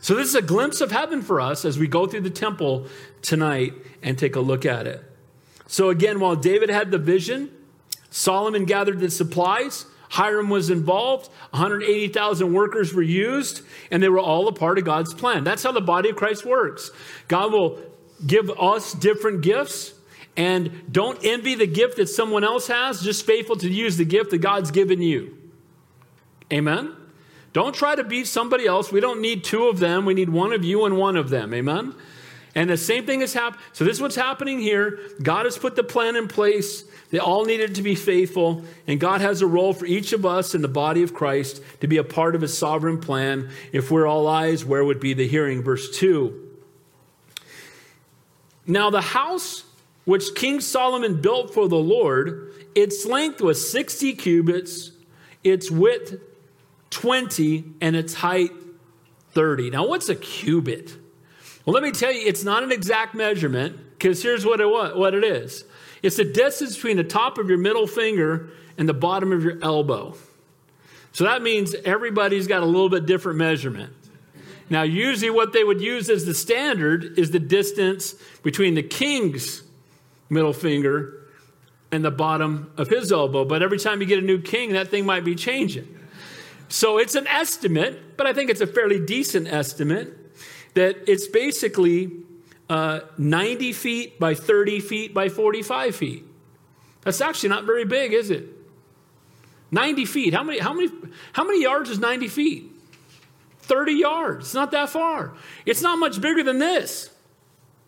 [0.00, 2.86] So, this is a glimpse of heaven for us as we go through the temple
[3.20, 5.04] tonight and take a look at it.
[5.66, 7.50] So, again, while David had the vision,
[8.16, 9.84] Solomon gathered the supplies.
[10.08, 11.28] Hiram was involved.
[11.50, 15.44] 180,000 workers were used, and they were all a part of God's plan.
[15.44, 16.90] That's how the body of Christ works.
[17.28, 17.78] God will
[18.26, 19.92] give us different gifts,
[20.34, 23.02] and don't envy the gift that someone else has.
[23.02, 25.36] Just faithful to use the gift that God's given you.
[26.50, 26.96] Amen?
[27.52, 28.90] Don't try to beat somebody else.
[28.90, 30.06] We don't need two of them.
[30.06, 31.52] We need one of you and one of them.
[31.52, 31.94] Amen?
[32.56, 33.62] And the same thing has happened.
[33.74, 34.98] So, this is what's happening here.
[35.22, 36.84] God has put the plan in place.
[37.10, 40.54] They all needed to be faithful, and God has a role for each of us
[40.54, 43.50] in the body of Christ to be a part of his sovereign plan.
[43.72, 45.62] If we're all eyes, where would be the hearing?
[45.62, 46.44] Verse 2.
[48.66, 49.64] Now, the house
[50.06, 54.92] which King Solomon built for the Lord, its length was 60 cubits,
[55.44, 56.20] its width
[56.88, 58.50] 20, and its height
[59.32, 59.70] 30.
[59.70, 60.96] Now, what's a cubit?
[61.66, 65.14] Well, let me tell you, it's not an exact measurement because here's what it, what
[65.14, 65.64] it is
[66.02, 69.58] it's the distance between the top of your middle finger and the bottom of your
[69.62, 70.14] elbow.
[71.12, 73.92] So that means everybody's got a little bit different measurement.
[74.68, 79.62] Now, usually what they would use as the standard is the distance between the king's
[80.28, 81.22] middle finger
[81.90, 83.44] and the bottom of his elbow.
[83.44, 85.88] But every time you get a new king, that thing might be changing.
[86.68, 90.25] So it's an estimate, but I think it's a fairly decent estimate
[90.76, 92.12] that it's basically
[92.68, 96.24] uh, 90 feet by 30 feet by 45 feet.
[97.00, 98.44] That's actually not very big, is it?
[99.70, 100.34] 90 feet.
[100.34, 100.90] How many, how many,
[101.32, 102.70] how many yards is 90 feet?
[103.60, 104.46] 30 yards.
[104.46, 105.32] It's not that far.
[105.64, 107.10] It's not much bigger than this,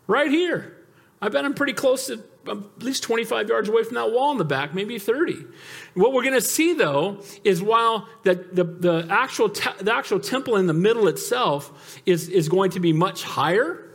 [0.07, 0.75] right here.
[1.21, 4.37] I bet I'm pretty close to at least 25 yards away from that wall in
[4.37, 5.45] the back, maybe 30.
[5.93, 10.19] What we're going to see, though, is while the, the, the, actual, te- the actual
[10.19, 13.85] temple in the middle itself is, is going to be much higher,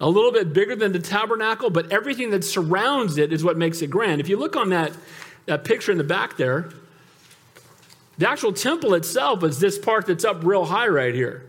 [0.00, 3.82] a little bit bigger than the tabernacle, but everything that surrounds it is what makes
[3.82, 4.20] it grand.
[4.20, 4.92] If you look on that,
[5.46, 6.70] that picture in the back there,
[8.18, 11.46] the actual temple itself is this part that's up real high right here.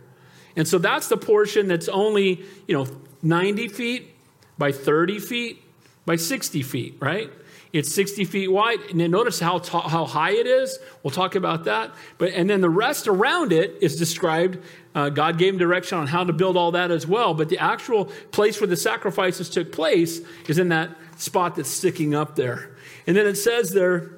[0.56, 2.86] And so that's the portion that's only, you know,
[3.22, 4.10] 90 feet
[4.58, 5.62] by 30 feet
[6.04, 7.30] by 60 feet, right?
[7.72, 8.80] It's 60 feet wide.
[8.90, 10.78] And then notice how, ta- how high it is.
[11.02, 11.92] We'll talk about that.
[12.18, 14.58] But, and then the rest around it is described.
[14.94, 17.32] Uh, God gave him direction on how to build all that as well.
[17.32, 22.14] But the actual place where the sacrifices took place is in that spot that's sticking
[22.14, 22.76] up there.
[23.06, 24.10] And then it says there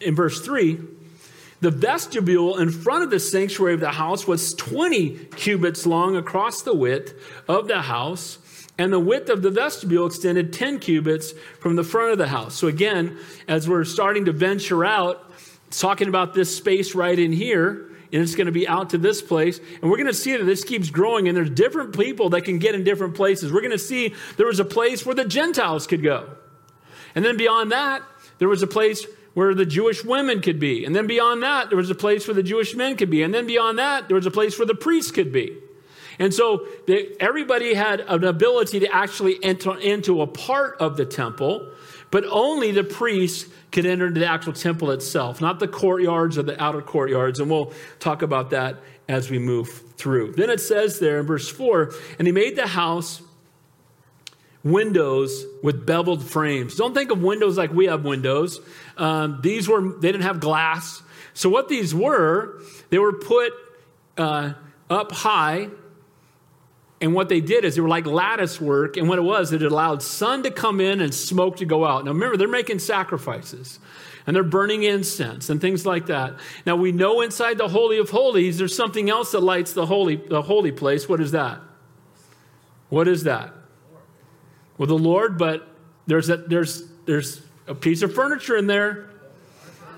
[0.00, 0.80] in verse 3
[1.60, 6.62] the vestibule in front of the sanctuary of the house was 20 cubits long across
[6.62, 7.14] the width
[7.48, 8.38] of the house
[8.82, 12.56] and the width of the vestibule extended 10 cubits from the front of the house.
[12.56, 13.16] So, again,
[13.46, 15.24] as we're starting to venture out,
[15.70, 19.22] talking about this space right in here, and it's going to be out to this
[19.22, 19.60] place.
[19.80, 22.58] And we're going to see that this keeps growing, and there's different people that can
[22.58, 23.52] get in different places.
[23.52, 26.30] We're going to see there was a place where the Gentiles could go.
[27.14, 28.02] And then beyond that,
[28.38, 30.84] there was a place where the Jewish women could be.
[30.84, 33.22] And then beyond that, there was a place where the Jewish men could be.
[33.22, 35.56] And then beyond that, there was a place where the priests could be.
[36.18, 41.04] And so they, everybody had an ability to actually enter into a part of the
[41.04, 41.72] temple,
[42.10, 46.42] but only the priests could enter into the actual temple itself, not the courtyards or
[46.42, 47.40] the outer courtyards.
[47.40, 48.76] And we'll talk about that
[49.08, 50.32] as we move through.
[50.32, 53.22] Then it says there in verse 4 and he made the house
[54.64, 56.76] windows with beveled frames.
[56.76, 58.60] Don't think of windows like we have windows.
[58.96, 61.02] Um, these were, they didn't have glass.
[61.34, 63.52] So, what these were, they were put
[64.18, 64.52] uh,
[64.90, 65.68] up high
[67.02, 68.96] and what they did is they were like lattice work.
[68.96, 72.04] And what it was, it allowed sun to come in and smoke to go out.
[72.04, 73.80] Now remember, they're making sacrifices
[74.24, 76.36] and they're burning incense and things like that.
[76.64, 80.14] Now we know inside the Holy of Holies, there's something else that lights the holy,
[80.14, 81.08] the holy place.
[81.08, 81.60] What is that?
[82.88, 83.52] What is that?
[84.78, 85.68] Well, the Lord, but
[86.06, 89.08] there's a, there's, there's a piece of furniture in there.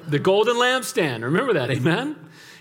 [0.08, 1.22] The golden lampstand.
[1.22, 2.16] Remember that, amen?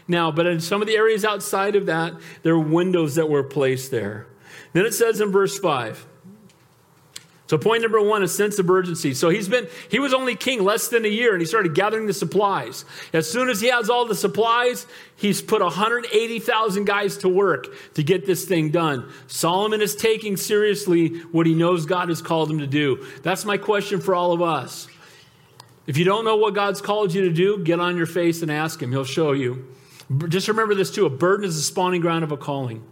[0.05, 3.43] Now, but in some of the areas outside of that, there are windows that were
[3.43, 4.27] placed there.
[4.73, 6.07] Then it says in verse 5.
[7.47, 9.13] So point number one, a sense of urgency.
[9.13, 12.07] So he's been, he was only king less than a year and he started gathering
[12.07, 12.83] the supplies.
[13.11, 18.01] As soon as he has all the supplies, he's put 180,000 guys to work to
[18.01, 19.07] get this thing done.
[19.27, 23.05] Solomon is taking seriously what he knows God has called him to do.
[23.21, 24.87] That's my question for all of us.
[25.85, 28.49] If you don't know what God's called you to do, get on your face and
[28.49, 28.91] ask Him.
[28.91, 29.67] He'll show you.
[30.29, 32.83] Just remember this too a burden is the spawning ground of a calling.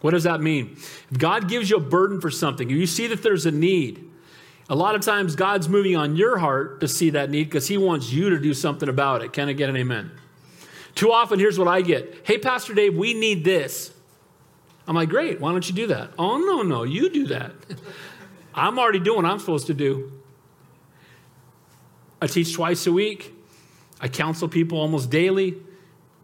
[0.00, 0.72] What does that mean?
[1.10, 4.10] If God gives you a burden for something, if you see that there's a need,
[4.68, 7.78] a lot of times God's moving on your heart to see that need because He
[7.78, 9.32] wants you to do something about it.
[9.32, 10.10] Can I get an amen?
[10.94, 13.92] Too often, here's what I get Hey, Pastor Dave, we need this.
[14.88, 16.10] I'm like, great, why don't you do that?
[16.18, 17.52] Oh, no, no, you do that.
[18.54, 20.12] I'm already doing what I'm supposed to do.
[22.22, 23.34] I teach twice a week.
[24.00, 25.56] I counsel people almost daily.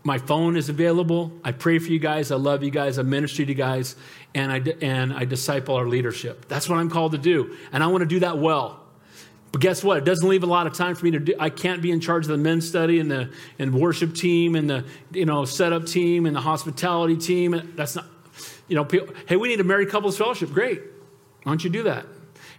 [0.04, 1.32] My phone is available.
[1.44, 2.32] I pray for you guys.
[2.32, 2.98] I love you guys.
[2.98, 3.94] I minister to you guys.
[4.34, 6.48] And I, and I disciple our leadership.
[6.48, 7.56] That's what I'm called to do.
[7.72, 8.80] And I want to do that well.
[9.52, 9.98] But guess what?
[9.98, 11.34] It doesn't leave a lot of time for me to do.
[11.38, 14.68] I can't be in charge of the men's study and the and worship team and
[14.68, 17.72] the you know setup team and the hospitality team.
[17.76, 18.06] That's not,
[18.66, 18.86] you know.
[18.86, 20.50] People, hey, we need a married couples fellowship.
[20.52, 20.80] Great.
[21.42, 22.06] Why don't you do that?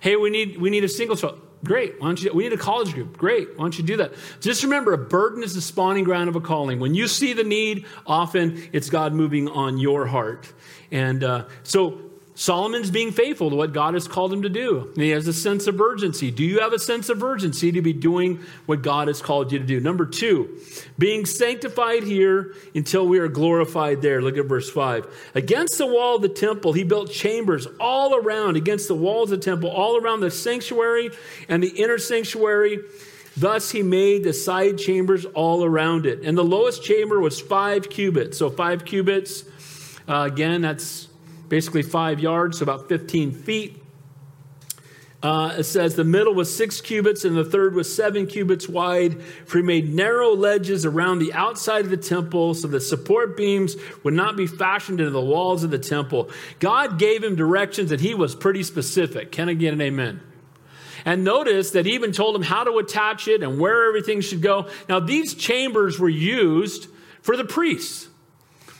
[0.02, 1.43] Hey, we need we need a singles fellowship.
[1.64, 2.00] Great.
[2.00, 2.34] Why don't you?
[2.34, 3.18] We need a college group.
[3.18, 3.58] Great.
[3.58, 4.14] Why don't you do that?
[4.42, 6.80] Just remember, a burden is the spawning ground of a calling.
[6.80, 10.52] When you see the need, often it's God moving on your heart.
[10.92, 12.02] And uh, so
[12.36, 14.92] Solomon's being faithful to what God has called him to do.
[14.94, 16.32] And he has a sense of urgency.
[16.32, 19.60] Do you have a sense of urgency to be doing what God has called you
[19.60, 19.80] to do?
[19.80, 20.60] Number two,
[20.98, 24.20] being sanctified here until we are glorified there.
[24.20, 25.32] Look at verse 5.
[25.36, 29.40] Against the wall of the temple, he built chambers all around, against the walls of
[29.40, 31.12] the temple, all around the sanctuary
[31.48, 32.80] and the inner sanctuary.
[33.38, 36.24] Thus he made the side chambers all around it.
[36.24, 38.40] And the lowest chamber was five cubits.
[38.40, 39.44] So five cubits,
[40.08, 41.08] uh, again, that's
[41.50, 43.84] basically five yards, so about 15 feet.
[45.24, 49.22] Uh, it says the middle was six cubits and the third was seven cubits wide.
[49.22, 53.78] For he made narrow ledges around the outside of the temple so the support beams
[54.04, 56.30] would not be fashioned into the walls of the temple.
[56.60, 59.32] God gave him directions and he was pretty specific.
[59.32, 60.20] Can I get an amen?
[61.06, 64.42] And notice that he even told him how to attach it and where everything should
[64.42, 64.70] go.
[64.90, 66.88] Now, these chambers were used
[67.22, 68.10] for the priests.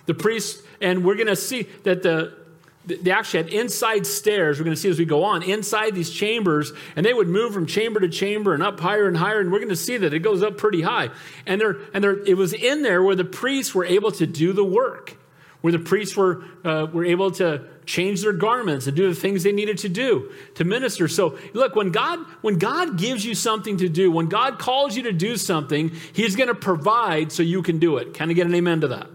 [0.08, 2.43] The priests, and we're going to see that the
[2.86, 4.60] they actually had inside stairs.
[4.60, 7.54] We're going to see as we go on inside these chambers and they would move
[7.54, 10.14] from chamber to chamber and up higher and higher and we're going to see that
[10.14, 11.10] it goes up pretty high.
[11.46, 14.52] And there and there it was in there where the priests were able to do
[14.54, 15.18] the work
[15.62, 19.44] where the priests were uh, were able to change their garments and do the things
[19.44, 21.08] they needed to do to minister.
[21.08, 25.04] So look when god when god gives you something to do when god calls you
[25.04, 28.14] to do something he's going to provide so you can do it.
[28.14, 29.08] Can i get an amen to that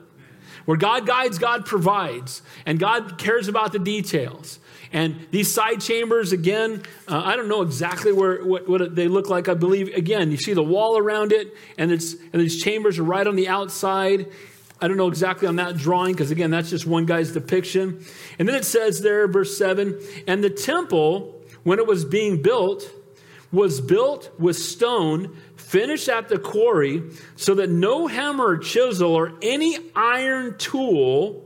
[0.69, 4.59] where God guides, God provides, and God cares about the details.
[4.93, 9.31] And these side chambers, again, uh, I don't know exactly where what, what, they look
[9.31, 9.49] like.
[9.49, 13.03] I believe, again, you see the wall around it, and, it's, and these chambers are
[13.03, 14.27] right on the outside.
[14.79, 18.05] I don't know exactly on that drawing because, again, that's just one guy's depiction.
[18.39, 22.93] And then it says there, verse 7 and the temple, when it was being built,
[23.51, 27.03] was built with stone finished at the quarry
[27.37, 31.45] so that no hammer or chisel or any iron tool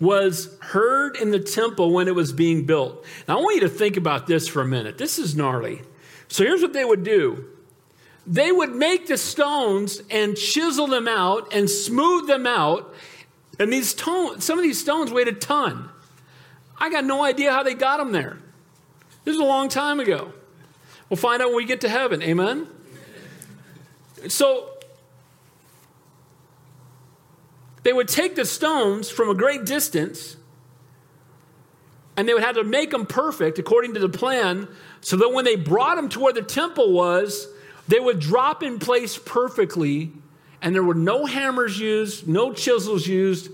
[0.00, 3.04] was heard in the temple when it was being built.
[3.28, 4.98] Now, I want you to think about this for a minute.
[4.98, 5.82] This is gnarly.
[6.26, 7.46] So, here's what they would do
[8.26, 12.94] they would make the stones and chisel them out and smooth them out.
[13.58, 15.88] And these stones, some of these stones weighed a ton.
[16.78, 18.38] I got no idea how they got them there.
[19.24, 20.32] This is a long time ago.
[21.12, 22.22] We'll find out when we get to heaven.
[22.22, 22.66] Amen?
[24.28, 24.70] So,
[27.82, 30.38] they would take the stones from a great distance
[32.16, 34.68] and they would have to make them perfect according to the plan
[35.02, 37.46] so that when they brought them to where the temple was,
[37.88, 40.12] they would drop in place perfectly
[40.62, 43.50] and there were no hammers used, no chisels used.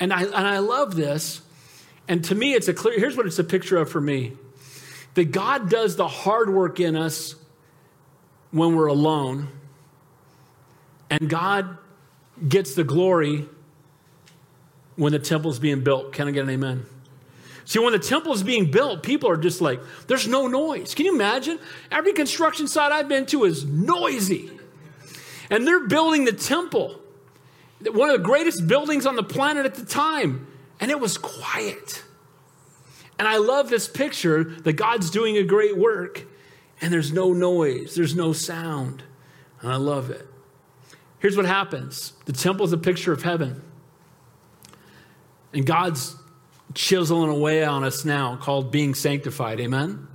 [0.00, 1.40] And I, and I love this.
[2.08, 4.32] And to me, it's a clear, here's what it's a picture of for me
[5.14, 7.34] that God does the hard work in us
[8.50, 9.48] when we're alone,
[11.10, 11.76] and God
[12.48, 13.46] gets the glory
[14.96, 16.12] when the temple's being built.
[16.12, 16.86] Can I get an amen?
[17.64, 20.94] See, when the temple is being built, people are just like, there's no noise.
[20.94, 21.58] Can you imagine?
[21.90, 24.50] Every construction site I've been to is noisy.
[25.50, 26.98] And they're building the temple,
[27.84, 30.46] one of the greatest buildings on the planet at the time,
[30.80, 32.02] and it was quiet.
[33.18, 36.24] And I love this picture that God's doing a great work
[36.80, 39.02] and there's no noise, there's no sound.
[39.60, 40.26] And I love it.
[41.18, 43.62] Here's what happens the temple is a picture of heaven.
[45.52, 46.14] And God's
[46.74, 49.60] chiseling away on us now called being sanctified.
[49.60, 50.06] Amen?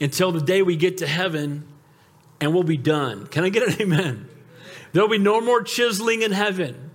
[0.00, 1.66] Until the day we get to heaven
[2.40, 3.26] and we'll be done.
[3.26, 4.28] Can I get an amen?
[4.92, 6.90] There'll be no more chiseling in heaven.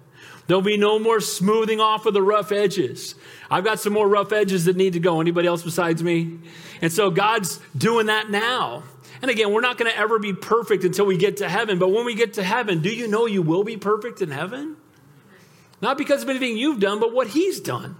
[0.47, 3.15] There'll be no more smoothing off of the rough edges.
[3.49, 5.21] I've got some more rough edges that need to go.
[5.21, 6.39] Anybody else besides me?
[6.81, 8.83] And so God's doing that now.
[9.21, 11.79] And again, we're not going to ever be perfect until we get to heaven.
[11.79, 14.77] But when we get to heaven, do you know you will be perfect in heaven?
[15.81, 17.95] Not because of anything you've done, but what He's done.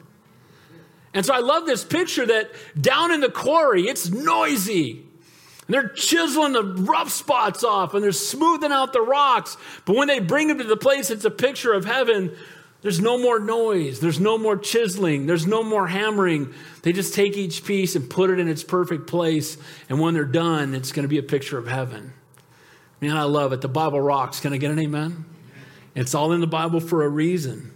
[1.14, 5.06] And so I love this picture that down in the quarry, it's noisy.
[5.68, 9.58] And they're chiseling the rough spots off and they're smoothing out the rocks.
[9.86, 12.36] But when they bring them to the place, it's a picture of heaven.
[12.86, 14.00] There's no more noise.
[14.00, 15.26] There's no more chiseling.
[15.26, 16.54] There's no more hammering.
[16.84, 19.58] They just take each piece and put it in its perfect place.
[19.90, 22.14] And when they're done, it's going to be a picture of heaven.
[23.02, 23.62] Man, I love it.
[23.62, 24.40] The Bible rocks.
[24.40, 25.26] Can I get an amen?
[25.96, 27.72] It's all in the Bible for a reason.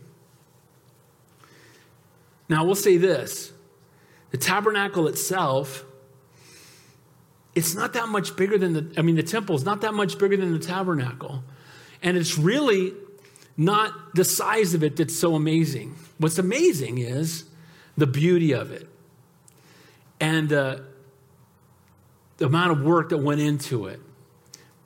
[2.48, 3.52] Now, we'll say this
[4.30, 5.86] the tabernacle itself
[7.56, 10.20] it's not that much bigger than the, I mean, the temple is not that much
[10.20, 11.44] bigger than the tabernacle.
[12.04, 12.94] And it's really
[13.60, 15.94] not the size of it that's so amazing.
[16.18, 17.44] What's amazing is
[17.98, 18.88] the beauty of it
[20.22, 20.78] and uh,
[22.38, 24.00] the amount of work that went into it.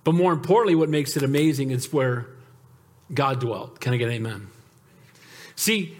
[0.03, 2.25] But more importantly, what makes it amazing is where
[3.13, 3.79] God dwelt.
[3.79, 4.47] Can I get amen?
[5.55, 5.95] See,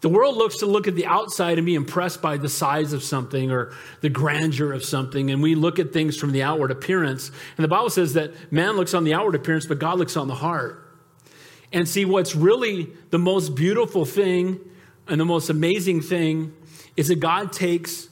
[0.00, 3.02] the world looks to look at the outside and be impressed by the size of
[3.02, 7.30] something or the grandeur of something, and we look at things from the outward appearance.
[7.58, 10.26] And the Bible says that man looks on the outward appearance, but God looks on
[10.26, 10.87] the heart.
[11.72, 14.60] And see, what's really the most beautiful thing
[15.06, 16.54] and the most amazing thing
[16.96, 18.08] is that God takes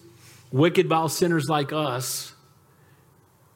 [0.53, 2.35] wicked, vile sinners like us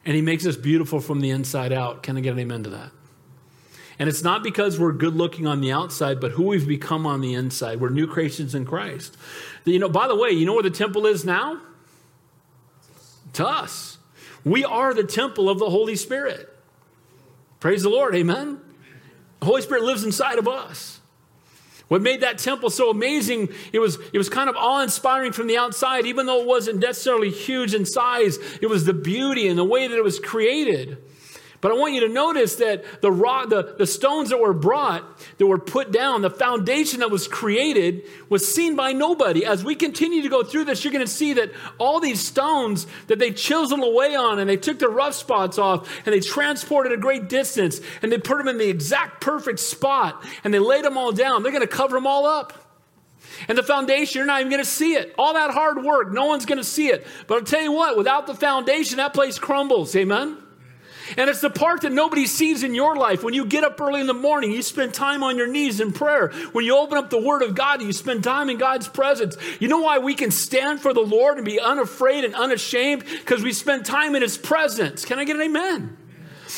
[0.04, 2.02] and he makes us beautiful from the inside out.
[2.02, 2.90] Can I get an amen to that?
[3.98, 7.20] And it's not because we're good looking on the outside, but who we've become on
[7.20, 7.80] the inside.
[7.80, 9.14] We're new creations in Christ.
[9.66, 11.60] You know, by the way, you know where the temple is now?
[13.34, 13.98] To us.
[14.42, 16.48] We are the temple of the Holy Spirit.
[17.60, 18.14] Praise the Lord.
[18.14, 18.62] Amen.
[19.40, 21.00] The Holy Spirit lives inside of us.
[21.88, 25.48] What made that temple so amazing, it was, it was kind of awe inspiring from
[25.48, 28.38] the outside, even though it wasn't necessarily huge in size.
[28.62, 30.98] It was the beauty and the way that it was created.
[31.60, 35.04] But I want you to notice that the rock, the, the stones that were brought,
[35.36, 39.44] that were put down, the foundation that was created was seen by nobody.
[39.44, 42.86] As we continue to go through this, you're going to see that all these stones
[43.08, 46.92] that they chiseled away on and they took the rough spots off and they transported
[46.92, 50.84] a great distance and they put them in the exact perfect spot and they laid
[50.84, 51.42] them all down.
[51.42, 52.54] They're going to cover them all up.
[53.48, 55.14] And the foundation, you're not even going to see it.
[55.18, 57.06] All that hard work, no one's going to see it.
[57.26, 59.94] But I'll tell you what, without the foundation, that place crumbles.
[59.94, 60.38] Amen?
[61.16, 63.22] And it's the part that nobody sees in your life.
[63.22, 65.92] When you get up early in the morning, you spend time on your knees in
[65.92, 66.28] prayer.
[66.52, 69.36] When you open up the Word of God, you spend time in God's presence.
[69.58, 73.04] You know why we can stand for the Lord and be unafraid and unashamed?
[73.04, 75.04] Because we spend time in His presence.
[75.04, 75.96] Can I get an amen?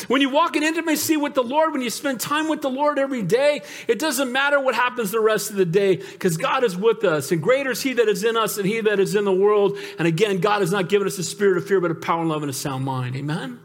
[0.07, 2.97] When you walk in intimacy with the Lord, when you spend time with the Lord
[2.97, 6.75] every day, it doesn't matter what happens the rest of the day because God is
[6.75, 7.31] with us.
[7.31, 9.77] And greater is He that is in us than He that is in the world.
[9.99, 12.29] And again, God has not given us a spirit of fear, but a power and
[12.29, 13.15] love and a sound mind.
[13.15, 13.59] Amen?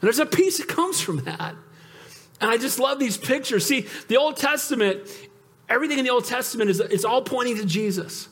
[0.00, 1.54] And there's a peace that comes from that.
[2.40, 3.64] And I just love these pictures.
[3.64, 5.08] See, the Old Testament,
[5.68, 8.28] everything in the Old Testament is it's all pointing to Jesus.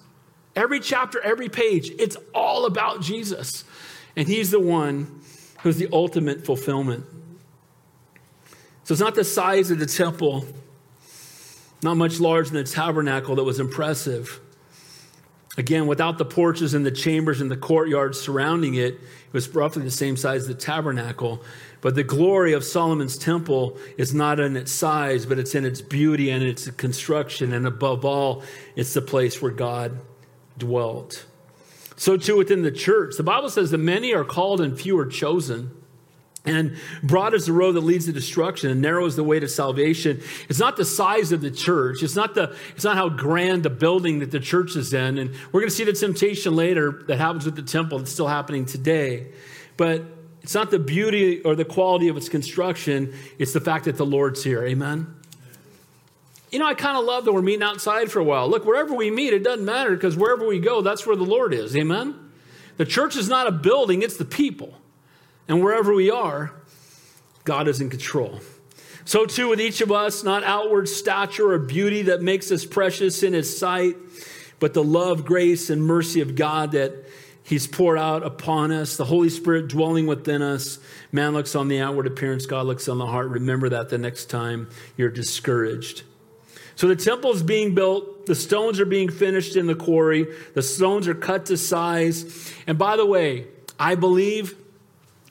[0.55, 3.65] Every chapter, every page, it's all about Jesus.
[4.15, 5.23] And he's the one
[5.63, 7.07] who's the ultimate fulfillment.
[8.85, 10.45] So it's not the size of the temple,
[11.83, 14.41] not much larger than the tabernacle that was impressive.
[15.57, 19.01] Again, without the porches and the chambers and the courtyards surrounding it, it
[19.33, 21.45] was roughly the same size as the tabernacle.
[21.81, 25.81] But the glory of Solomon's temple is not in its size, but it's in its
[25.81, 27.53] beauty and its construction.
[27.53, 28.43] And above all,
[28.75, 30.01] it's the place where God
[30.59, 31.25] dwelt.
[31.97, 35.07] So, too, within the church, the Bible says that many are called and few are
[35.07, 35.71] chosen.
[36.47, 39.49] And broad is the road that leads to destruction, and narrow is the way to
[39.49, 40.21] salvation.
[40.51, 42.03] It's not the size of the church.
[42.03, 42.55] It's not the.
[42.75, 45.17] It's not how grand the building that the church is in.
[45.17, 48.29] And we're going to see the temptation later that happens with the temple that's still
[48.29, 49.33] happening today.
[49.79, 50.03] But
[50.43, 53.15] it's not the beauty or the quality of its construction.
[53.39, 54.63] It's the fact that the Lord's here.
[54.65, 55.15] Amen.
[56.53, 58.49] You know, I kind of love that we're meeting outside for a while.
[58.51, 61.55] Look, wherever we meet, it doesn't matter because wherever we go, that's where the Lord
[61.55, 61.75] is.
[61.75, 62.15] Amen.
[62.77, 64.75] The church is not a building; it's the people.
[65.49, 66.53] And wherever we are,
[67.45, 68.41] God is in control.
[69.05, 73.23] So, too, with each of us, not outward stature or beauty that makes us precious
[73.23, 73.97] in His sight,
[74.61, 77.05] but the love, grace, and mercy of God that
[77.43, 80.79] He's poured out upon us, the Holy Spirit dwelling within us.
[81.13, 83.29] Man looks on the outward appearance, God looks on the heart.
[83.29, 86.05] Remember that the next time you're discouraged.
[86.75, 90.63] So the temple is being built, the stones are being finished in the quarry, the
[90.63, 92.53] stones are cut to size.
[92.67, 93.47] And by the way,
[93.79, 94.57] I believe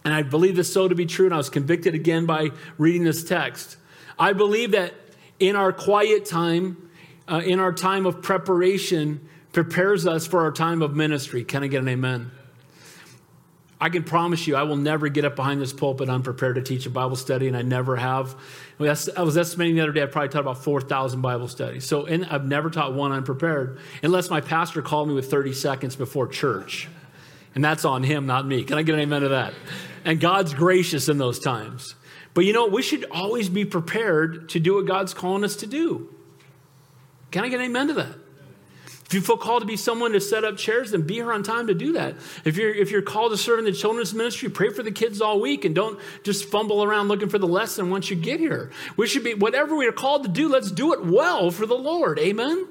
[0.06, 3.04] and I believe this so to be true, and I was convicted again by reading
[3.04, 3.78] this text.
[4.20, 4.94] I believe that
[5.40, 6.90] in our quiet time
[7.28, 11.44] uh, in our time of preparation prepares us for our time of ministry.
[11.44, 12.32] Can I get an amen?
[13.80, 16.86] I can promise you, I will never get up behind this pulpit unprepared to teach
[16.86, 18.34] a Bible study, and I never have.
[18.80, 21.86] I was estimating the other day, I probably taught about 4,000 Bible studies.
[21.86, 26.28] So I've never taught one unprepared, unless my pastor called me with 30 seconds before
[26.28, 26.88] church.
[27.56, 28.64] And that's on him, not me.
[28.64, 29.54] Can I get an amen to that?
[30.06, 31.96] And God's gracious in those times.
[32.34, 35.68] But you know, we should always be prepared to do what God's calling us to
[35.68, 36.14] do.
[37.32, 38.16] Can I get an amen to that?
[39.06, 41.44] If you feel called to be someone to set up chairs, then be here on
[41.44, 42.16] time to do that.
[42.46, 45.22] If you're, if you're called to serve in the children's ministry, pray for the kids
[45.22, 48.72] all week and don't just fumble around looking for the lesson once you get here.
[48.98, 51.76] We should be, whatever we are called to do, let's do it well for the
[51.76, 52.18] Lord.
[52.18, 52.68] Amen?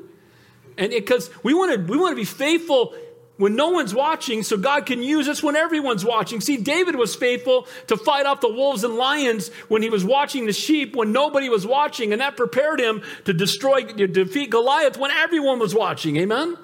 [0.77, 2.95] And because we want to we want to be faithful
[3.43, 6.41] when no one's watching, so God can use us when everyone's watching.
[6.41, 10.47] See, David was faithful to fight off the wolves and lions when he was watching
[10.47, 14.97] the sheep when nobody was watching, and that prepared him to destroy, to defeat Goliath
[14.97, 16.19] when everyone was watching.
[16.19, 16.57] Amen?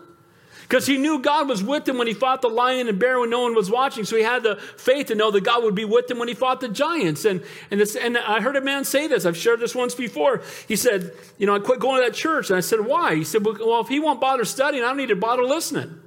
[0.62, 3.30] Because he knew God was with him when he fought the lion and bear when
[3.30, 4.04] no one was watching.
[4.04, 6.34] So he had the faith to know that God would be with him when he
[6.34, 7.24] fought the giants.
[7.24, 9.26] And, and, this, and I heard a man say this.
[9.26, 10.42] I've shared this once before.
[10.68, 12.50] He said, You know, I quit going to that church.
[12.50, 13.16] And I said, Why?
[13.16, 16.02] He said, Well, if he won't bother studying, I don't need to bother listening.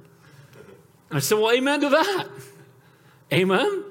[1.12, 2.28] I said, Well, amen to that.
[3.32, 3.84] Amen.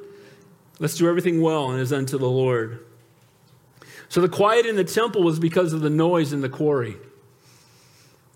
[0.79, 2.85] Let's do everything well and as unto the Lord.
[4.09, 6.97] So the quiet in the temple was because of the noise in the quarry.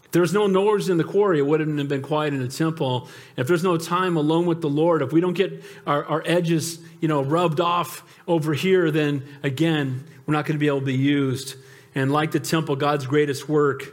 [0.06, 2.48] If there was no noise in the quarry, it wouldn't have been quiet in the
[2.48, 3.10] temple.
[3.36, 6.80] If there's no time alone with the Lord, if we don't get our, our edges,
[7.02, 10.86] you know, rubbed off over here, then again, we're not going to be able to
[10.86, 11.56] be used.
[11.94, 13.84] And like the temple, God's greatest work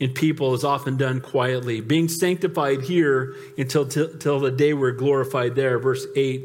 [0.00, 1.80] in people is often done quietly.
[1.80, 5.78] Being sanctified here until, till the day we're glorified there.
[5.78, 6.44] Verse 8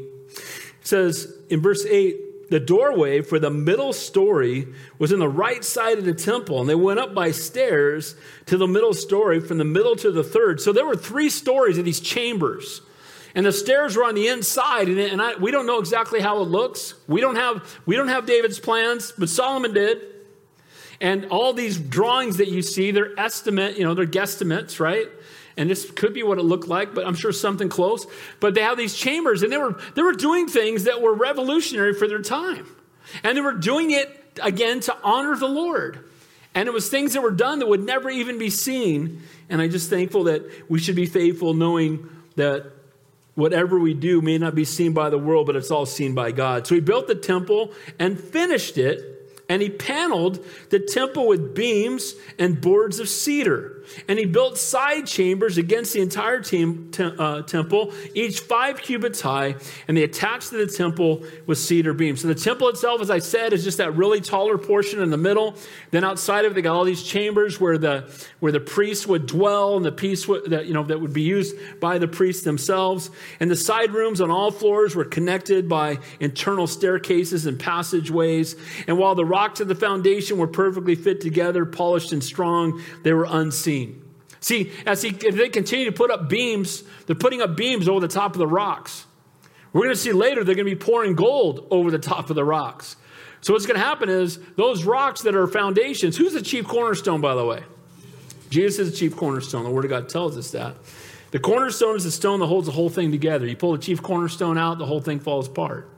[0.82, 5.98] says in verse 8, the doorway for the middle story was in the right side
[5.98, 9.64] of the temple, and they went up by stairs to the middle story from the
[9.64, 10.60] middle to the third.
[10.60, 12.82] So there were three stories of these chambers.
[13.34, 16.40] And the stairs were on the inside, and, and I, we don't know exactly how
[16.42, 16.94] it looks.
[17.08, 20.13] We don't have we don't have David's plans, but Solomon did.
[21.04, 25.06] And all these drawings that you see, they're estimate, you know, they're guesstimates, right?
[25.54, 28.06] And this could be what it looked like, but I'm sure something close.
[28.40, 31.92] But they have these chambers, and they were they were doing things that were revolutionary
[31.92, 32.66] for their time.
[33.22, 34.08] And they were doing it
[34.42, 36.08] again to honor the Lord.
[36.54, 39.20] And it was things that were done that would never even be seen.
[39.50, 42.64] And I'm just thankful that we should be faithful knowing that
[43.34, 46.32] whatever we do may not be seen by the world, but it's all seen by
[46.32, 46.66] God.
[46.66, 49.13] So he built the temple and finished it
[49.48, 53.73] and he paneled the temple with beams and boards of cedar.
[54.08, 59.56] And he built side chambers against the entire uh, temple, each five cubits high,
[59.88, 62.22] and they attached to the temple with cedar beams.
[62.22, 65.16] So the temple itself, as I said, is just that really taller portion in the
[65.16, 65.56] middle.
[65.90, 68.10] Then outside of it, they got all these chambers where the
[68.40, 71.22] where the priests would dwell, and the piece would, that you know that would be
[71.22, 73.10] used by the priests themselves.
[73.40, 78.56] And the side rooms on all floors were connected by internal staircases and passageways.
[78.86, 83.12] And while the rocks of the foundation were perfectly fit together, polished and strong, they
[83.12, 83.73] were unseen.
[84.40, 88.12] See, as, he, they continue to put up beams, they're putting up beams over the
[88.12, 89.06] top of the rocks.
[89.72, 92.36] We're going to see later they're going to be pouring gold over the top of
[92.36, 92.96] the rocks.
[93.40, 96.16] So what's going to happen is those rocks that are foundations.
[96.16, 97.62] Who's the chief cornerstone, by the way?
[98.50, 99.64] Jesus is the chief cornerstone.
[99.64, 100.76] The Word of God tells us that.
[101.32, 103.46] The cornerstone is the stone that holds the whole thing together.
[103.46, 105.90] You pull the chief cornerstone out, the whole thing falls apart.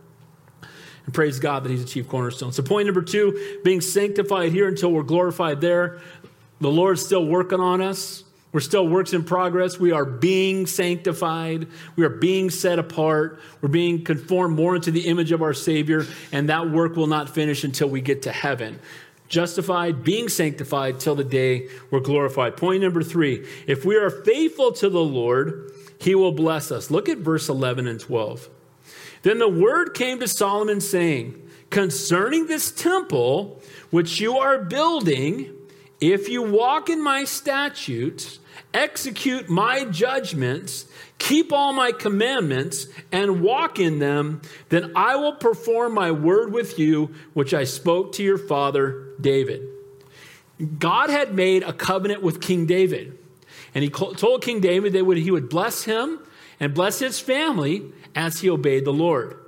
[1.05, 2.53] And praise God that He's the chief cornerstone.
[2.53, 6.01] So, point number two being sanctified here until we're glorified there.
[6.61, 8.25] The Lord's still working on us.
[8.53, 9.79] We're still works in progress.
[9.79, 11.69] We are being sanctified.
[11.95, 13.41] We are being set apart.
[13.61, 17.29] We're being conformed more into the image of our Savior, and that work will not
[17.29, 18.79] finish until we get to heaven.
[19.29, 22.57] Justified, being sanctified till the day we're glorified.
[22.57, 26.91] Point number three if we are faithful to the Lord, He will bless us.
[26.91, 28.49] Look at verse 11 and 12.
[29.23, 35.56] Then the word came to Solomon saying, Concerning this temple which you are building,
[36.01, 38.39] if you walk in my statutes,
[38.75, 40.87] execute my judgments,
[41.19, 46.79] keep all my commandments, and walk in them, then I will perform my word with
[46.79, 49.63] you, which I spoke to your father David.
[50.79, 53.19] God had made a covenant with King David,
[53.75, 56.21] and he told King David that he would bless him
[56.61, 59.39] and bless his family as he obeyed the Lord.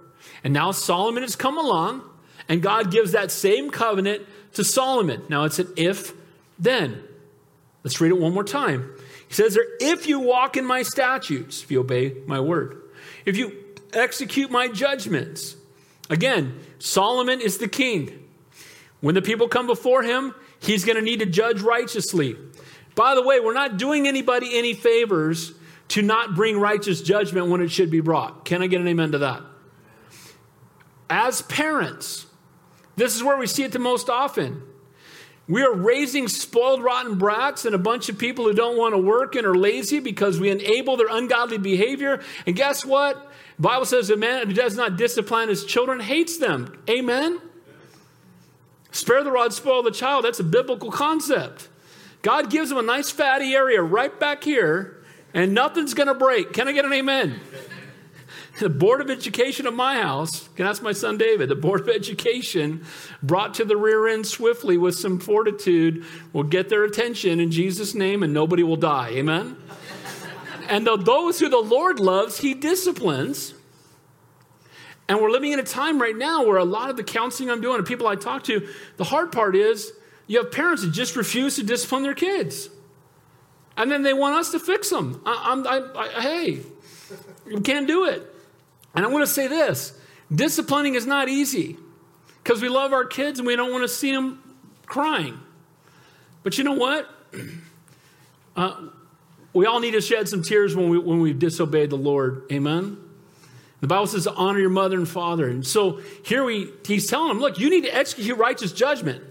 [0.44, 2.02] And now Solomon has come along,
[2.48, 4.22] and God gives that same covenant
[4.54, 5.22] to Solomon.
[5.28, 6.12] Now it's an if
[6.58, 7.02] then.
[7.84, 8.92] Let's read it one more time.
[9.28, 12.82] He says there, if you walk in my statutes, if you obey my word,
[13.24, 13.52] if you
[13.92, 15.56] execute my judgments.
[16.10, 18.24] Again, Solomon is the king.
[19.00, 22.36] When the people come before him, he's going to need to judge righteously.
[22.94, 25.52] By the way, we're not doing anybody any favors
[25.88, 28.44] to not bring righteous judgment when it should be brought.
[28.44, 29.42] Can I get an amen to that?
[31.08, 32.26] As parents,
[32.96, 34.62] this is where we see it the most often.
[35.48, 38.98] We are raising spoiled, rotten brats and a bunch of people who don't want to
[38.98, 42.22] work and are lazy because we enable their ungodly behavior.
[42.46, 43.32] And guess what?
[43.56, 46.78] The Bible says a man who does not discipline his children hates them.
[46.88, 47.40] Amen?
[48.92, 50.24] Spare the rod, spoil the child.
[50.24, 51.68] That's a biblical concept.
[52.20, 56.52] God gives them a nice fatty area right back here, and nothing's going to break.
[56.52, 57.40] Can I get an amen?
[58.68, 61.88] The Board of Education of my house, can ask my son David, the Board of
[61.88, 62.84] Education
[63.22, 67.94] brought to the rear end swiftly with some fortitude will get their attention in Jesus'
[67.94, 69.10] name and nobody will die.
[69.10, 69.56] Amen?
[70.68, 73.54] and those who the Lord loves, he disciplines.
[75.08, 77.60] And we're living in a time right now where a lot of the counseling I'm
[77.60, 79.92] doing and people I talk to, the hard part is
[80.26, 82.70] you have parents that just refuse to discipline their kids.
[83.76, 85.22] And then they want us to fix them.
[85.24, 86.60] I, I, I, hey,
[87.46, 88.34] you can't do it.
[88.98, 89.96] And I want to say this
[90.34, 91.76] disciplining is not easy
[92.42, 94.42] because we love our kids and we don't want to see them
[94.86, 95.38] crying.
[96.42, 97.08] But you know what?
[98.56, 98.88] Uh,
[99.52, 102.42] we all need to shed some tears when, we, when we've disobeyed the Lord.
[102.50, 102.96] Amen?
[103.80, 105.46] The Bible says, honor your mother and father.
[105.48, 109.22] And so here we, he's telling them, look, you need to execute righteous judgment.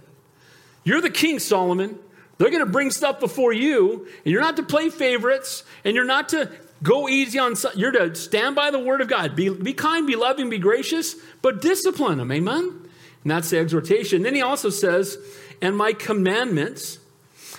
[0.86, 2.00] You're the king, Solomon.
[2.38, 6.06] They're going to bring stuff before you, and you're not to play favorites, and you're
[6.06, 6.50] not to
[6.84, 9.36] Go easy on, you're to stand by the word of God.
[9.36, 12.32] Be, be kind, be loving, be gracious, but discipline them.
[12.32, 12.88] Amen?
[13.24, 14.22] And that's the exhortation.
[14.22, 15.18] Then he also says,
[15.62, 17.00] and my commandments.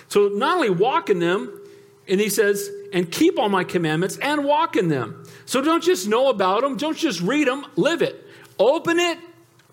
[0.07, 1.59] So not only walk in them,
[2.07, 5.23] and he says, and keep all my commandments and walk in them.
[5.45, 8.25] So don't just know about them, don't just read them, live it.
[8.57, 9.17] Open it,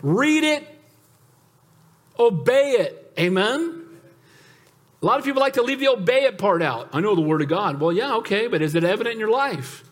[0.03, 0.67] read it,
[2.19, 3.13] obey it.
[3.19, 3.76] Amen?
[5.07, 6.89] A lot of people like to leave the obey it part out.
[6.93, 7.79] I know the word of God.
[7.79, 9.85] Well, yeah, okay, but is it evident in your life?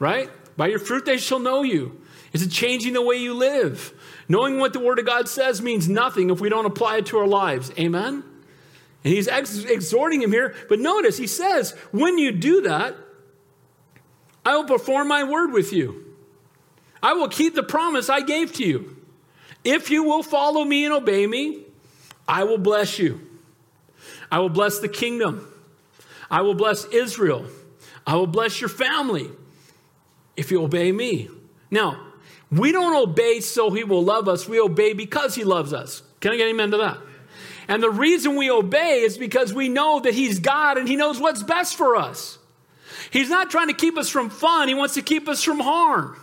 [0.00, 0.28] Right?
[0.56, 2.02] By your fruit they shall know you.
[2.32, 3.94] Is it changing the way you live?
[4.28, 7.18] Knowing what the word of God says means nothing if we don't apply it to
[7.18, 7.70] our lives.
[7.78, 8.24] Amen?
[9.04, 10.56] And he's ex- exhorting him here.
[10.68, 12.96] But notice, he says, when you do that,
[14.44, 16.12] I will perform my word with you.
[17.00, 18.96] I will keep the promise I gave to you.
[19.62, 21.66] If you will follow me and obey me,
[22.26, 23.30] I will bless you.
[24.30, 25.50] I will bless the kingdom.
[26.30, 27.46] I will bless Israel.
[28.06, 29.30] I will bless your family
[30.36, 31.28] if you obey me.
[31.70, 32.00] Now,
[32.50, 34.48] we don't obey so he will love us.
[34.48, 36.02] We obey because he loves us.
[36.20, 36.98] Can I get amen to that?
[37.66, 41.18] And the reason we obey is because we know that he's God and he knows
[41.18, 42.38] what's best for us.
[43.10, 46.16] He's not trying to keep us from fun, he wants to keep us from harm.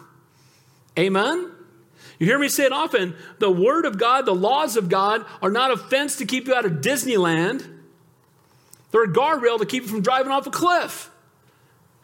[0.97, 1.51] Amen?
[2.19, 5.49] You hear me say it often the word of God, the laws of God are
[5.49, 7.70] not a fence to keep you out of Disneyland.
[8.91, 11.09] They're a guardrail to keep you from driving off a cliff.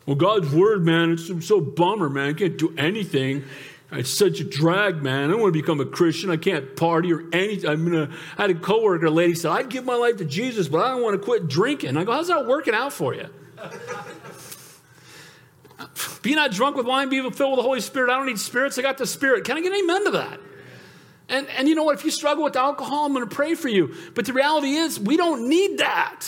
[0.05, 2.29] Well, God's word, man, it's so bummer, man.
[2.29, 3.43] I can't do anything.
[3.91, 5.25] It's such a drag, man.
[5.25, 6.29] I don't want to become a Christian.
[6.29, 7.69] I can't party or anything.
[7.69, 8.03] I'm gonna.
[8.03, 10.79] Uh, I had a coworker, a lady said, "I'd give my life to Jesus, but
[10.79, 13.27] I don't want to quit drinking." I go, "How's that working out for you?"
[16.21, 18.11] be not drunk with wine, be filled with the Holy Spirit.
[18.11, 18.77] I don't need spirits.
[18.77, 19.45] I got the Spirit.
[19.45, 20.39] Can I get an amen to that?
[21.29, 21.97] And and you know what?
[21.97, 23.95] If you struggle with alcohol, I'm going to pray for you.
[24.15, 26.27] But the reality is, we don't need that.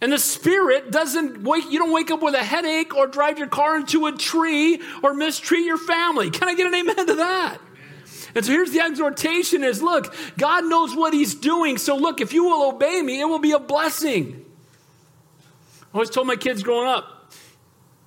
[0.00, 3.48] And the spirit doesn't wake, you don't wake up with a headache or drive your
[3.48, 6.30] car into a tree or mistreat your family.
[6.30, 7.58] Can I get an amen to that?
[8.34, 11.78] And so here's the exhortation is look, God knows what he's doing.
[11.78, 14.44] So look, if you will obey me, it will be a blessing.
[15.80, 17.32] I always told my kids growing up,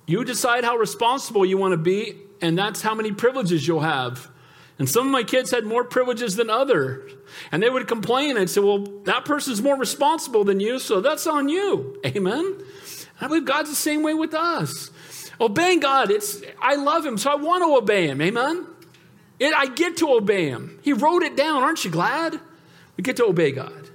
[0.06, 4.29] you decide how responsible you want to be, and that's how many privileges you'll have.
[4.80, 7.12] And some of my kids had more privileges than others.
[7.52, 8.38] And they would complain.
[8.38, 12.00] I'd say, well, that person's more responsible than you, so that's on you.
[12.06, 12.56] Amen?
[13.20, 14.90] I believe God's the same way with us.
[15.38, 18.22] Obeying God, it's I love him, so I want to obey him.
[18.22, 18.66] Amen?
[19.38, 20.78] It, I get to obey him.
[20.80, 21.62] He wrote it down.
[21.62, 22.40] Aren't you glad?
[22.96, 23.90] We get to obey God.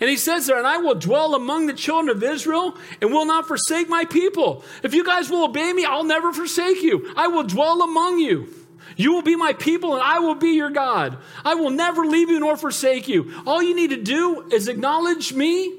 [0.00, 3.26] And he says there, and I will dwell among the children of Israel and will
[3.26, 4.64] not forsake my people.
[4.82, 7.12] If you guys will obey me, I'll never forsake you.
[7.16, 8.52] I will dwell among you.
[9.00, 11.16] You will be my people and I will be your God.
[11.42, 13.32] I will never leave you nor forsake you.
[13.46, 15.72] All you need to do is acknowledge me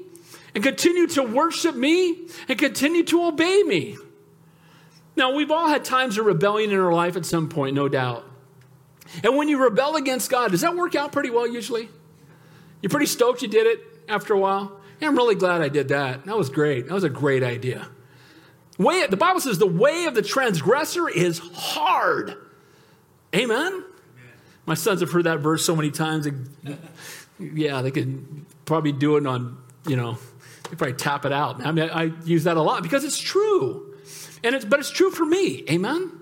[0.56, 3.96] and continue to worship me and continue to obey me.
[5.14, 8.24] Now, we've all had times of rebellion in our life at some point, no doubt.
[9.22, 11.90] And when you rebel against God, does that work out pretty well usually?
[12.80, 14.80] You're pretty stoked you did it after a while?
[15.00, 16.24] Yeah, I'm really glad I did that.
[16.24, 16.88] That was great.
[16.88, 17.86] That was a great idea.
[18.78, 22.36] Way, the Bible says the way of the transgressor is hard.
[23.34, 23.84] Amen?
[24.66, 26.28] My sons have heard that verse so many times.
[27.38, 30.18] yeah, they could probably do it on, you know,
[30.70, 31.64] they probably tap it out.
[31.64, 33.96] I mean, I, I use that a lot because it's true.
[34.44, 35.64] And it's, but it's true for me.
[35.70, 36.12] Amen?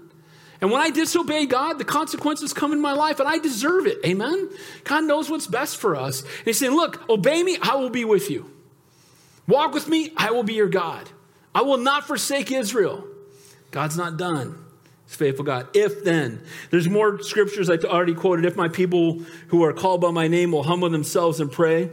[0.61, 3.99] And when I disobey God, the consequences come in my life and I deserve it.
[4.05, 4.51] Amen?
[4.85, 6.21] God knows what's best for us.
[6.21, 8.51] And He's saying, Look, obey me, I will be with you.
[9.47, 11.09] Walk with me, I will be your God.
[11.55, 13.05] I will not forsake Israel.
[13.71, 14.65] God's not done.
[15.17, 15.69] Faithful God.
[15.75, 16.41] If then,
[16.71, 18.45] there's more scriptures I already quoted.
[18.45, 21.91] If my people who are called by my name will humble themselves and pray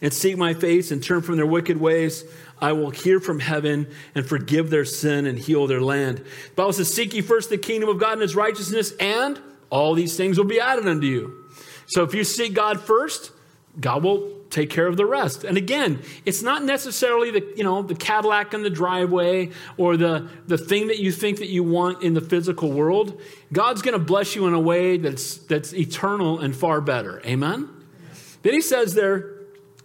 [0.00, 2.24] and seek my face and turn from their wicked ways,
[2.60, 6.18] I will hear from heaven and forgive their sin and heal their land.
[6.18, 9.38] The Bible says, Seek ye first the kingdom of God and his righteousness, and
[9.68, 11.44] all these things will be added unto you.
[11.86, 13.30] So if you seek God first,
[13.78, 15.42] God will take care of the rest.
[15.42, 20.28] And again, it's not necessarily the, you know, the Cadillac in the driveway or the,
[20.46, 23.20] the thing that you think that you want in the physical world.
[23.52, 27.20] God's going to bless you in a way that's, that's eternal and far better.
[27.26, 27.68] Amen?
[28.42, 29.40] Then he says there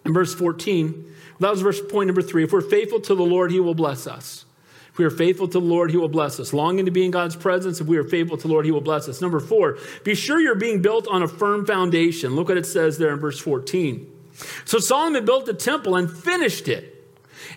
[0.05, 2.43] in verse 14, that was verse point number three.
[2.43, 4.45] If we're faithful to the Lord, he will bless us.
[4.91, 6.53] If we are faithful to the Lord, he will bless us.
[6.53, 8.81] Longing to be in God's presence, if we are faithful to the Lord, he will
[8.81, 9.21] bless us.
[9.21, 12.35] Number four, be sure you're being built on a firm foundation.
[12.35, 14.18] Look what it says there in verse 14.
[14.65, 16.99] So Solomon built the temple and finished it.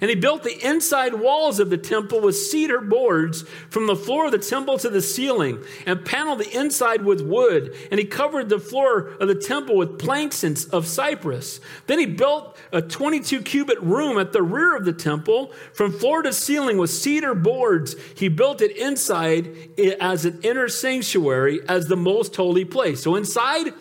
[0.00, 4.26] And he built the inside walls of the temple with cedar boards from the floor
[4.26, 7.74] of the temple to the ceiling and paneled the inside with wood.
[7.90, 11.60] And he covered the floor of the temple with planks of cypress.
[11.86, 16.22] Then he built a 22 cubit room at the rear of the temple from floor
[16.22, 17.94] to ceiling with cedar boards.
[18.16, 23.02] He built it inside eh, as an inner sanctuary as the most holy place.
[23.02, 23.72] So inside,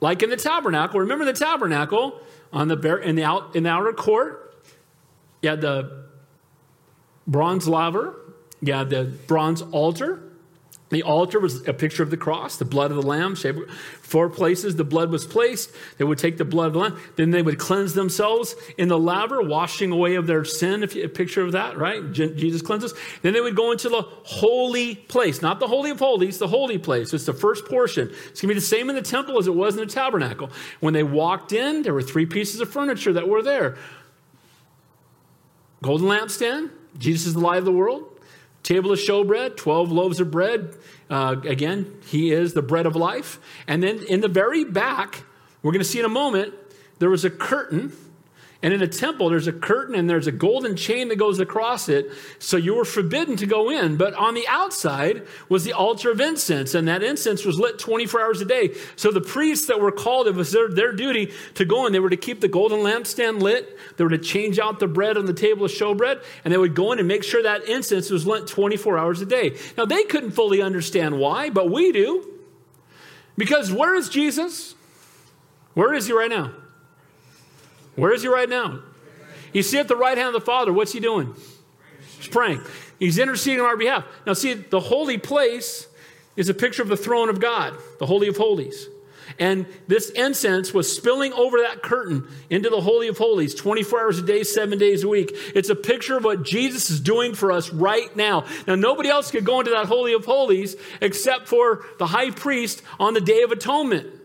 [0.00, 2.20] like in the tabernacle, remember the tabernacle
[2.52, 4.54] on the in the out in the outer court?
[5.42, 6.04] You had the
[7.26, 8.16] bronze laver,
[8.60, 10.22] you had the bronze altar.
[10.90, 13.36] The altar was a picture of the cross, the blood of the lamb.
[14.00, 15.70] Four places the blood was placed.
[15.98, 17.00] They would take the blood of the lamb.
[17.16, 20.82] Then they would cleanse themselves in the laver, washing away of their sin.
[20.82, 22.10] If you, a picture of that, right?
[22.12, 22.94] Jesus cleanses.
[23.20, 26.78] Then they would go into the holy place, not the holy of holies, the holy
[26.78, 27.12] place.
[27.12, 28.08] It's the first portion.
[28.08, 30.50] It's going to be the same in the temple as it was in the tabernacle.
[30.80, 33.76] When they walked in, there were three pieces of furniture that were there
[35.82, 38.07] golden lampstand, Jesus is the light of the world.
[38.68, 40.76] Table of showbread, 12 loaves of bread.
[41.08, 43.40] Uh, again, he is the bread of life.
[43.66, 45.24] And then in the very back,
[45.62, 46.52] we're going to see in a moment,
[46.98, 47.96] there was a curtain
[48.60, 51.88] and in a temple, there's a curtain and there's a golden chain that goes across
[51.88, 52.10] it.
[52.40, 53.96] So you were forbidden to go in.
[53.96, 58.20] But on the outside was the altar of incense, and that incense was lit 24
[58.20, 58.74] hours a day.
[58.96, 61.92] So the priests that were called, it was their, their duty to go in.
[61.92, 65.16] They were to keep the golden lampstand lit, they were to change out the bread
[65.16, 68.10] on the table of showbread, and they would go in and make sure that incense
[68.10, 69.56] was lit 24 hours a day.
[69.76, 72.28] Now, they couldn't fully understand why, but we do.
[73.36, 74.74] Because where is Jesus?
[75.74, 76.54] Where is he right now?
[77.98, 78.80] Where is he right now?
[79.52, 80.72] He's sitting at the right hand of the Father.
[80.72, 81.34] What's he doing?
[82.18, 82.62] He's praying.
[82.98, 84.04] He's interceding on our behalf.
[84.24, 85.88] Now, see, the holy place
[86.36, 88.86] is a picture of the throne of God, the Holy of Holies.
[89.40, 94.18] And this incense was spilling over that curtain into the Holy of Holies 24 hours
[94.18, 95.32] a day, seven days a week.
[95.54, 98.46] It's a picture of what Jesus is doing for us right now.
[98.66, 102.82] Now, nobody else could go into that Holy of Holies except for the high priest
[103.00, 104.17] on the Day of Atonement.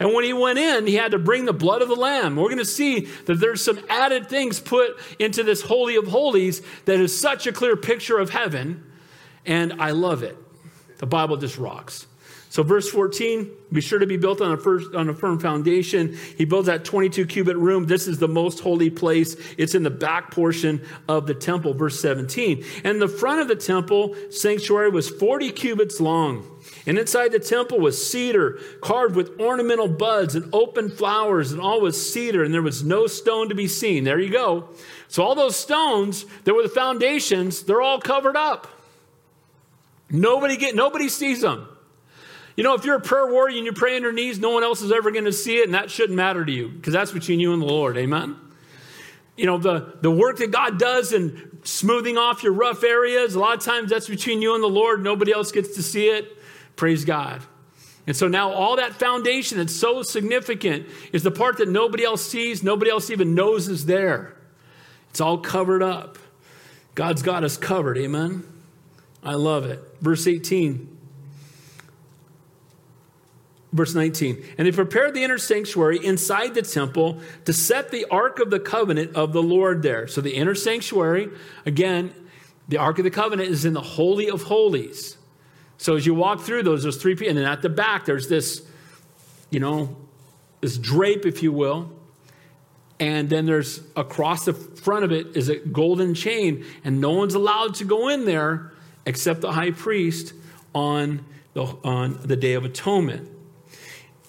[0.00, 2.36] And when he went in, he had to bring the blood of the lamb.
[2.36, 6.62] We're going to see that there's some added things put into this Holy of Holies
[6.86, 8.90] that is such a clear picture of heaven.
[9.44, 10.36] And I love it.
[10.98, 12.06] The Bible just rocks.
[12.54, 16.16] So, verse 14, be sure to be built on a, first, on a firm foundation.
[16.38, 17.86] He builds that 22 cubit room.
[17.86, 19.34] This is the most holy place.
[19.58, 22.64] It's in the back portion of the temple, verse 17.
[22.84, 26.48] And the front of the temple sanctuary was 40 cubits long.
[26.86, 31.80] And inside the temple was cedar, carved with ornamental buds and open flowers, and all
[31.80, 34.04] was cedar, and there was no stone to be seen.
[34.04, 34.68] There you go.
[35.08, 38.68] So, all those stones that were the foundations, they're all covered up.
[40.08, 41.66] Nobody get nobody sees them.
[42.56, 44.62] You know, if you're a prayer warrior and you pray on your knees, no one
[44.62, 47.10] else is ever going to see it, and that shouldn't matter to you because that's
[47.10, 47.96] between you and the Lord.
[47.96, 48.36] Amen?
[49.36, 53.40] You know, the, the work that God does in smoothing off your rough areas, a
[53.40, 55.02] lot of times that's between you and the Lord.
[55.02, 56.36] Nobody else gets to see it.
[56.76, 57.42] Praise God.
[58.06, 62.24] And so now all that foundation that's so significant is the part that nobody else
[62.24, 64.36] sees, nobody else even knows is there.
[65.10, 66.18] It's all covered up.
[66.94, 67.96] God's got us covered.
[67.98, 68.44] Amen.
[69.22, 69.80] I love it.
[70.00, 70.93] Verse 18.
[73.74, 74.42] Verse 19.
[74.56, 78.60] And they prepared the inner sanctuary inside the temple to set the ark of the
[78.60, 80.06] covenant of the Lord there.
[80.06, 81.28] So the inner sanctuary,
[81.66, 82.14] again,
[82.68, 85.16] the ark of the covenant is in the Holy of Holies.
[85.76, 88.28] So as you walk through those, there's three people, and then at the back, there's
[88.28, 88.62] this,
[89.50, 89.96] you know,
[90.60, 91.90] this drape, if you will.
[93.00, 97.34] And then there's across the front of it is a golden chain, and no one's
[97.34, 98.72] allowed to go in there
[99.04, 100.32] except the high priest
[100.72, 103.33] on the, on the Day of Atonement.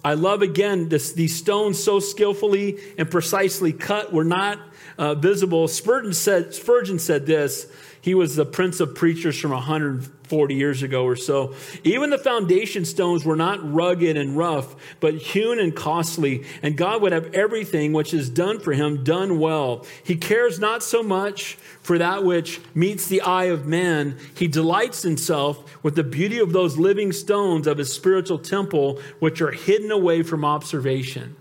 [0.06, 4.60] I love again this, these stones so skillfully and precisely cut were not
[4.99, 5.68] uh, visible.
[5.68, 7.66] Spurgeon said, Spurgeon said this.
[8.06, 11.56] He was the prince of preachers from 140 years ago or so.
[11.84, 16.45] Even the foundation stones were not rugged and rough, but hewn and costly.
[16.62, 19.88] And God would have everything which is done for him done well.
[20.03, 24.20] He cares not so much for that which meets the eye of man.
[24.36, 29.41] He delights himself with the beauty of those living stones of his spiritual temple, which
[29.41, 31.36] are hidden away from observation.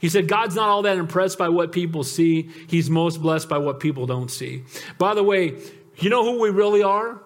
[0.00, 2.50] He said, God's not all that impressed by what people see.
[2.68, 4.64] He's most blessed by what people don't see.
[4.98, 5.56] By the way,
[6.04, 7.20] you know who we really are?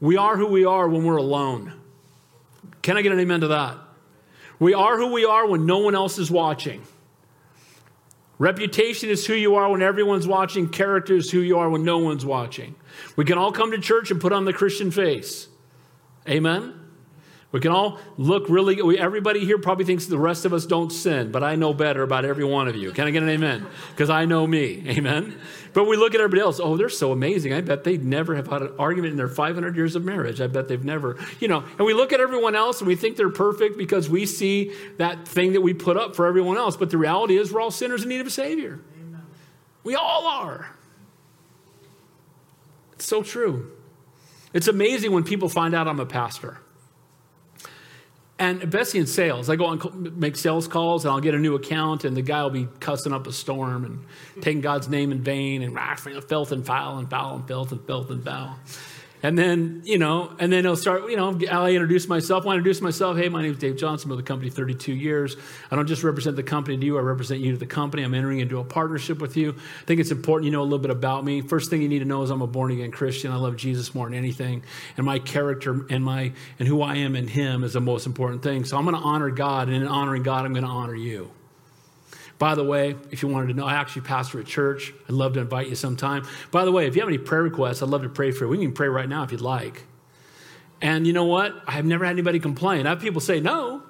[0.00, 1.72] We are who we are when we're alone.
[2.82, 3.76] Can I get an amen to that?
[4.58, 6.82] We are who we are when no one else is watching.
[8.38, 10.68] Reputation is who you are when everyone's watching.
[10.68, 12.74] Character is who you are when no one's watching.
[13.16, 15.48] We can all come to church and put on the Christian face.
[16.26, 16.79] Amen?
[17.52, 20.90] We can all look really, we, everybody here probably thinks the rest of us don't
[20.90, 22.92] sin, but I know better about every one of you.
[22.92, 23.66] Can I get an amen?
[23.90, 24.84] Because I know me.
[24.88, 25.36] Amen?
[25.72, 26.60] But we look at everybody else.
[26.62, 27.52] Oh, they're so amazing.
[27.52, 30.40] I bet they never have had an argument in their 500 years of marriage.
[30.40, 33.16] I bet they've never, you know, and we look at everyone else and we think
[33.16, 36.76] they're perfect because we see that thing that we put up for everyone else.
[36.76, 38.78] But the reality is we're all sinners in need of a Savior.
[39.00, 39.22] Amen.
[39.82, 40.70] We all are.
[42.92, 43.72] It's so true.
[44.52, 46.58] It's amazing when people find out I'm a pastor.
[48.40, 51.56] And Bessie in sales, I go and make sales calls, and I'll get a new
[51.56, 55.20] account, and the guy will be cussing up a storm and taking God's name in
[55.20, 58.56] vain and ah, filth and foul and foul and filth and filth and foul.
[59.22, 62.44] And then, you know, and then he'll start, you know, I introduce myself.
[62.44, 64.08] When I introduce myself, hey, my name is Dave Johnson.
[64.08, 65.36] Been with the company 32 years.
[65.70, 68.02] I don't just represent the company to you, I represent you to the company.
[68.02, 69.50] I'm entering into a partnership with you.
[69.50, 71.42] I think it's important you know a little bit about me.
[71.42, 73.30] First thing you need to know is I'm a born again Christian.
[73.30, 74.62] I love Jesus more than anything.
[74.96, 78.42] And my character and my and who I am in him is the most important
[78.42, 78.64] thing.
[78.64, 81.30] So I'm going to honor God, and in honoring God, I'm going to honor you.
[82.40, 84.94] By the way, if you wanted to know, I actually pastor a church.
[85.06, 86.26] I'd love to invite you sometime.
[86.50, 88.50] By the way, if you have any prayer requests, I'd love to pray for you.
[88.50, 89.84] We can pray right now if you'd like.
[90.80, 91.54] And you know what?
[91.66, 92.86] I've never had anybody complain.
[92.86, 93.82] I have people say no.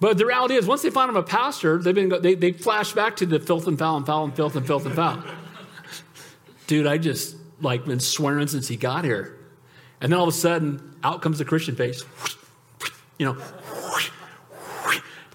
[0.00, 2.94] But the reality is, once they find I'm a pastor, they've been, they, they flash
[2.94, 5.22] back to the filth and foul and foul and filth and filth and foul.
[6.68, 9.36] Dude, I just like been swearing since he got here.
[10.00, 12.02] And then all of a sudden, out comes the Christian face.
[13.18, 13.34] You know,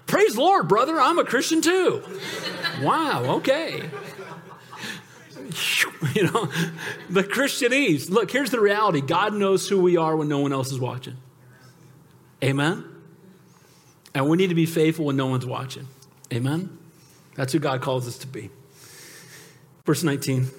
[0.08, 1.00] praise the Lord, brother.
[1.00, 2.02] I'm a Christian too.
[2.82, 3.82] Wow, okay.
[6.14, 6.46] You know,
[7.08, 8.10] the Christianese.
[8.10, 11.16] Look, here's the reality God knows who we are when no one else is watching.
[12.42, 12.84] Amen?
[14.14, 15.86] And we need to be faithful when no one's watching.
[16.32, 16.76] Amen?
[17.34, 18.50] That's who God calls us to be.
[19.84, 20.50] Verse 19.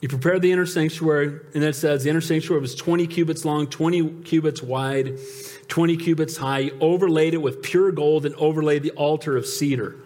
[0.00, 3.66] You prepared the inner sanctuary, and it says the inner sanctuary was 20 cubits long,
[3.66, 5.18] 20 cubits wide,
[5.66, 9.96] 20 cubits high, You overlaid it with pure gold, and overlaid the altar of cedar.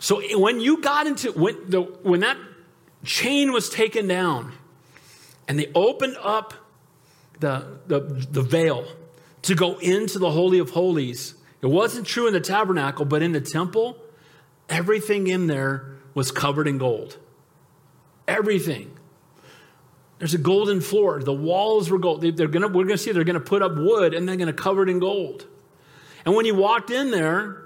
[0.00, 2.36] So when you got into, when, the, when that
[3.04, 4.52] chain was taken down,
[5.48, 6.54] and they opened up
[7.40, 8.86] the, the, the veil
[9.42, 13.32] to go into the Holy of Holies, it wasn't true in the tabernacle, but in
[13.32, 13.96] the temple,
[14.68, 17.16] everything in there was covered in gold.
[18.30, 18.96] Everything.
[20.18, 21.20] There's a golden floor.
[21.20, 22.20] The walls were gold.
[22.20, 24.36] They, are gonna, we're going to see they're going to put up wood and they're
[24.36, 25.46] going to cover it in gold.
[26.24, 27.64] And when you walked in there,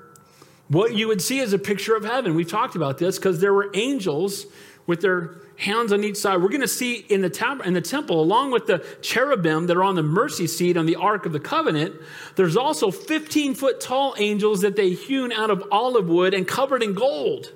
[0.68, 2.34] what you would see is a picture of heaven.
[2.34, 4.46] We've talked about this because there were angels
[4.86, 6.40] with their hands on each side.
[6.40, 9.76] We're going to see in the, tab- in the temple, along with the cherubim that
[9.76, 11.94] are on the mercy seat on the Ark of the Covenant,
[12.36, 16.82] there's also 15 foot tall angels that they hewn out of olive wood and covered
[16.82, 17.52] in gold.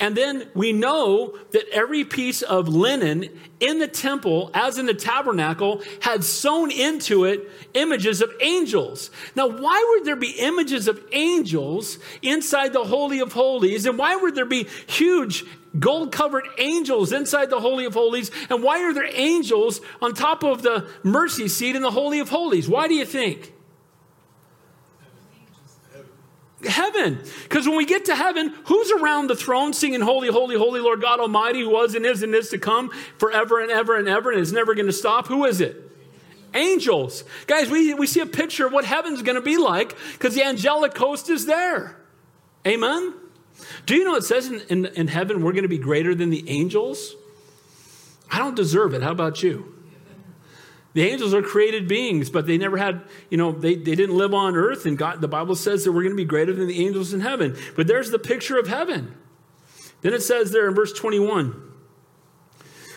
[0.00, 3.28] And then we know that every piece of linen
[3.60, 9.10] in the temple, as in the tabernacle, had sewn into it images of angels.
[9.36, 13.86] Now, why would there be images of angels inside the Holy of Holies?
[13.86, 15.44] And why would there be huge
[15.78, 18.30] gold covered angels inside the Holy of Holies?
[18.50, 22.28] And why are there angels on top of the mercy seat in the Holy of
[22.28, 22.68] Holies?
[22.68, 23.52] Why do you think?
[26.64, 27.20] Heaven.
[27.42, 31.00] Because when we get to heaven, who's around the throne singing, Holy, Holy, Holy Lord
[31.00, 34.30] God Almighty, who was and is and is to come forever and ever and ever
[34.30, 35.26] and is never going to stop?
[35.28, 35.76] Who is it?
[36.54, 37.24] Angels.
[37.46, 40.44] Guys, we, we see a picture of what heaven's going to be like because the
[40.44, 41.96] angelic host is there.
[42.66, 43.14] Amen?
[43.86, 46.30] Do you know it says in, in, in heaven we're going to be greater than
[46.30, 47.14] the angels?
[48.30, 49.02] I don't deserve it.
[49.02, 49.81] How about you?
[50.94, 54.34] The angels are created beings, but they never had, you know, they, they didn't live
[54.34, 56.84] on earth, and God, the Bible says that we're going to be greater than the
[56.84, 57.56] angels in heaven.
[57.74, 59.14] But there's the picture of heaven.
[60.02, 61.71] Then it says there in verse 21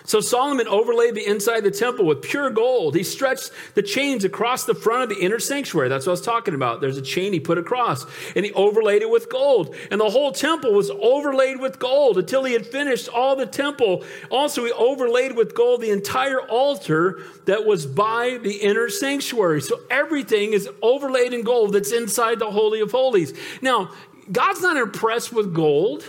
[0.06, 2.96] so Solomon overlaid the inside of the temple with pure gold.
[2.96, 5.90] He stretched the chains across the front of the inner sanctuary.
[5.90, 6.80] That's what I was talking about.
[6.82, 9.76] There's a chain he put across, and he overlaid it with gold.
[9.90, 14.04] And the whole temple was overlaid with gold until he had finished all the temple.
[14.30, 19.62] Also, he overlaid with gold the entire altar that was by the inner sanctuary.
[19.62, 23.34] So everything is overlaid in gold that's inside the Holy of Holies.
[23.62, 23.92] Now,
[24.32, 26.06] God's not impressed with gold.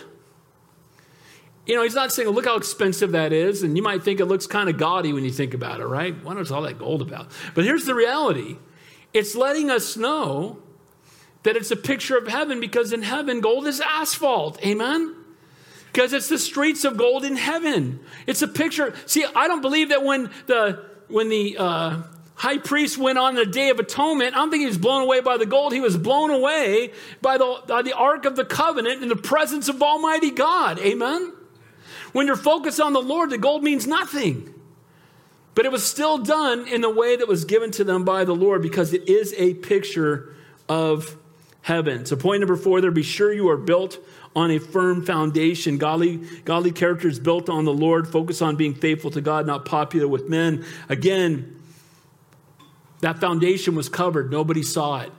[1.67, 3.63] You know, he's not saying, look how expensive that is.
[3.65, 6.15] And you might think it looks kind of gaudy when you think about it, right?
[6.25, 7.31] What is all that gold about?
[7.55, 8.57] But here's the reality
[9.13, 10.63] it's letting us know
[11.43, 14.65] that it's a picture of heaven because in heaven, gold is asphalt.
[14.65, 15.15] Amen?
[15.93, 18.01] Because it's the streets of gold in heaven.
[18.27, 18.95] It's a picture.
[19.07, 22.03] See, I don't believe that when the when the uh,
[22.35, 25.21] high priest went on the Day of Atonement, I don't think he was blown away
[25.21, 25.73] by the gold.
[25.73, 26.93] He was blown away
[27.23, 30.79] by the, by the Ark of the Covenant in the presence of Almighty God.
[30.81, 31.33] Amen?
[32.17, 34.55] When you're focused on the Lord, the gold means nothing.
[35.55, 38.35] But it was still done in the way that was given to them by the
[38.35, 40.35] Lord because it is a picture
[40.67, 41.15] of
[41.61, 42.07] heaven.
[42.07, 43.99] So, point number four there be sure you are built
[44.35, 45.77] on a firm foundation.
[45.77, 48.09] Godly, godly character is built on the Lord.
[48.09, 50.65] Focus on being faithful to God, not popular with men.
[50.89, 51.61] Again,
[53.01, 55.13] that foundation was covered, nobody saw it.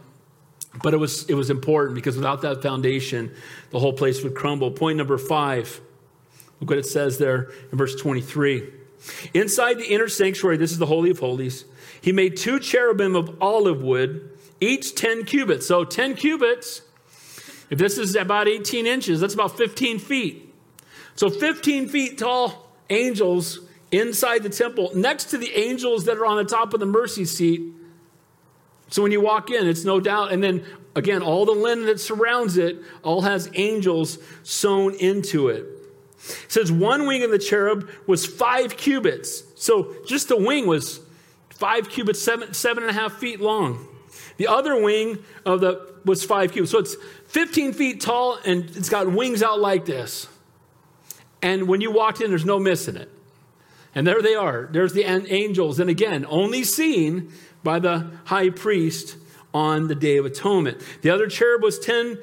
[0.82, 3.36] But it was, it was important because without that foundation,
[3.70, 4.72] the whole place would crumble.
[4.72, 5.80] Point number five
[6.60, 8.74] Look what it says there in verse 23.
[9.34, 11.66] Inside the inner sanctuary, this is the Holy of Holies,
[12.02, 14.30] he made two cherubim of olive wood,
[14.60, 15.68] each 10 cubits.
[15.68, 16.82] So 10 cubits,
[17.70, 20.54] if this is about 18 inches, that's about 15 feet.
[21.16, 23.60] So 15 feet tall angels
[23.92, 27.26] inside the temple, next to the angels that are on the top of the mercy
[27.26, 27.74] seat.
[28.90, 30.32] So when you walk in, it's no doubt.
[30.32, 35.77] And then again, all the linen that surrounds it all has angels sewn into it.
[36.30, 39.44] It says one wing of the cherub was five cubits.
[39.56, 41.00] So just the wing was
[41.50, 43.88] five cubits, seven, seven and a half feet long.
[44.38, 46.72] The other wing of the was five cubits.
[46.72, 46.96] So it's
[47.28, 50.28] 15 feet tall and it's got wings out like this.
[51.42, 53.10] And when you walked in, there's no missing it.
[53.94, 54.70] And there they are.
[54.72, 55.80] There's the angels.
[55.80, 57.32] And again, only seen
[57.64, 59.18] by the high priest
[59.54, 60.82] on the Day of Atonement.
[61.02, 62.20] The other cherub was 10,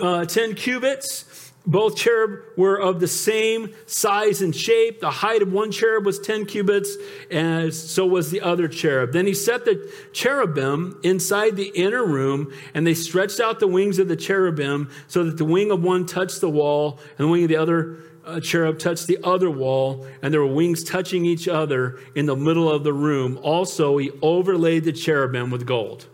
[0.00, 5.00] uh, 10 cubits both cherub were of the same size and shape.
[5.00, 6.96] The height of one cherub was 10 cubits,
[7.30, 9.12] and so was the other cherub.
[9.12, 14.00] Then he set the cherubim inside the inner room, and they stretched out the wings
[14.00, 17.44] of the cherubim so that the wing of one touched the wall, and the wing
[17.44, 21.46] of the other uh, cherub touched the other wall, and there were wings touching each
[21.46, 23.38] other in the middle of the room.
[23.42, 26.08] Also, he overlaid the cherubim with gold.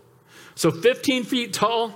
[0.53, 1.93] So 15 feet tall,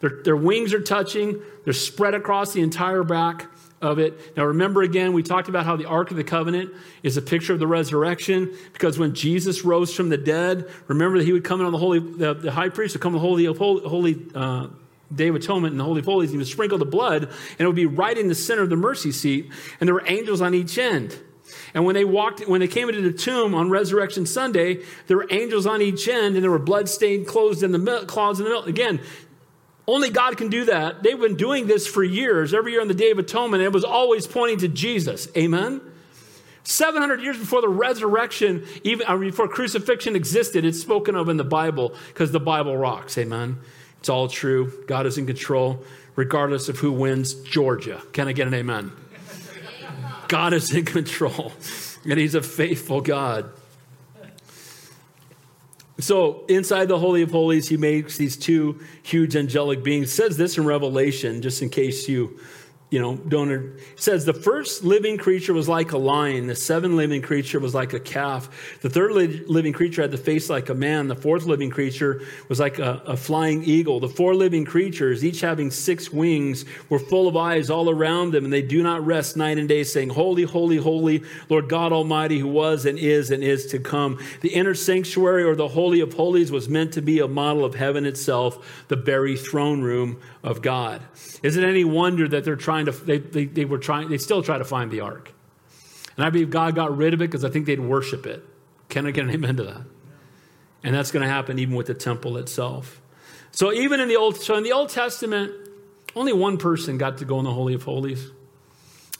[0.00, 3.46] their, their wings are touching, they're spread across the entire back
[3.80, 4.36] of it.
[4.36, 7.52] Now, remember again, we talked about how the Ark of the Covenant is a picture
[7.52, 11.60] of the resurrection because when Jesus rose from the dead, remember that he would come
[11.60, 14.68] in on the holy, the, the high priest would come on the holy, holy, uh,
[15.14, 16.30] Day of Atonement and the Holy of Holies.
[16.30, 18.76] He would sprinkle the blood, and it would be right in the center of the
[18.76, 21.18] mercy seat, and there were angels on each end.
[21.74, 25.26] And when they walked, when they came into the tomb on Resurrection Sunday, there were
[25.30, 28.64] angels on each end, and there were blood-stained clothes in the claws in the middle.
[28.64, 29.00] Again,
[29.86, 31.02] only God can do that.
[31.02, 33.84] They've been doing this for years, every year on the Day of Atonement, it was
[33.84, 35.28] always pointing to Jesus.
[35.36, 35.80] Amen?
[36.64, 41.94] 700 years before the resurrection, even before crucifixion existed, it's spoken of in the Bible
[42.08, 43.18] because the Bible rocks.
[43.18, 43.58] Amen?
[43.98, 44.72] It's all true.
[44.86, 48.00] God is in control, regardless of who wins Georgia.
[48.12, 48.92] Can I get an amen?
[50.28, 51.52] God is in control,
[52.04, 53.50] and He's a faithful God.
[56.02, 60.08] So inside the Holy of Holies, he makes these two huge angelic beings.
[60.08, 62.40] It says this in Revelation, just in case you
[62.92, 63.72] you know, don't.
[63.96, 66.46] says the first living creature was like a lion.
[66.46, 68.78] The seventh living creature was like a calf.
[68.82, 69.12] The third
[69.48, 71.08] living creature had the face like a man.
[71.08, 72.20] The fourth living creature
[72.50, 73.98] was like a, a flying eagle.
[73.98, 78.44] The four living creatures, each having six wings, were full of eyes all around them,
[78.44, 82.40] and they do not rest night and day, saying, Holy, holy, holy, Lord God Almighty,
[82.40, 84.22] who was and is and is to come.
[84.42, 87.74] The inner sanctuary or the Holy of Holies was meant to be a model of
[87.74, 91.00] heaven itself, the very throne room of God.
[91.42, 94.42] Is it any wonder that they're trying to, they, they, they were trying, they still
[94.42, 95.32] try to find the ark?
[96.16, 98.44] And I believe God got rid of it because I think they'd worship it.
[98.88, 99.82] Can I get an amen to that?
[100.84, 103.00] And that's going to happen even with the temple itself.
[103.52, 105.52] So even in the old, so in the Old Testament,
[106.16, 108.30] only one person got to go in the Holy of Holies,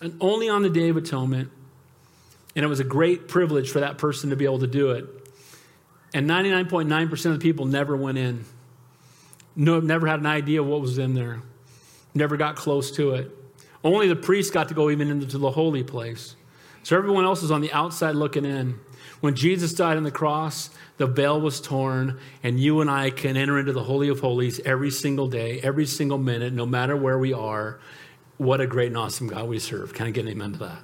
[0.00, 1.50] and only on the Day of Atonement.
[2.56, 5.06] And it was a great privilege for that person to be able to do it.
[6.12, 8.44] And 99.9% of the people never went in.
[9.56, 11.40] No, never had an idea of what was in there.
[12.14, 13.30] Never got close to it.
[13.84, 16.36] Only the priest got to go even into the holy place.
[16.84, 18.78] So everyone else is on the outside looking in.
[19.20, 23.36] When Jesus died on the cross, the veil was torn, and you and I can
[23.36, 27.18] enter into the Holy of Holies every single day, every single minute, no matter where
[27.18, 27.78] we are.
[28.38, 29.94] What a great and awesome God we serve.
[29.94, 30.78] Can I get an amen to that?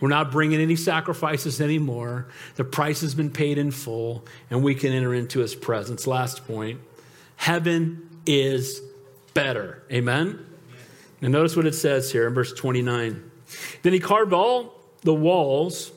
[0.00, 2.28] We're not bringing any sacrifices anymore.
[2.54, 6.06] The price has been paid in full, and we can enter into his presence.
[6.06, 6.80] Last point
[7.36, 8.80] heaven is
[9.34, 9.82] better.
[9.92, 10.44] Amen?
[11.20, 13.30] And notice what it says here in verse 29.
[13.82, 15.92] Then he carved all the walls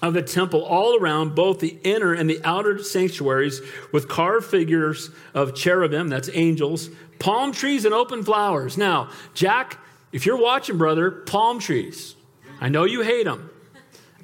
[0.00, 3.60] of the temple all around both the inner and the outer sanctuaries
[3.92, 6.90] with carved figures of cherubim, that's angels,
[7.20, 8.76] palm trees, and open flowers.
[8.76, 9.78] Now, Jack,
[10.10, 12.16] if you're watching, brother, palm trees.
[12.60, 13.50] I know you hate them.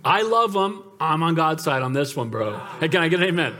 [0.05, 0.83] I love them.
[1.01, 2.59] I'm on God's side on this one, bro.
[2.81, 3.55] Hey, can I get an amen?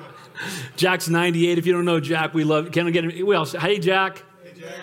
[0.77, 1.59] Jack's 98.
[1.59, 2.71] If you don't know Jack, we love.
[2.73, 3.27] Can I get an?
[3.27, 4.25] We also, hey, Jack.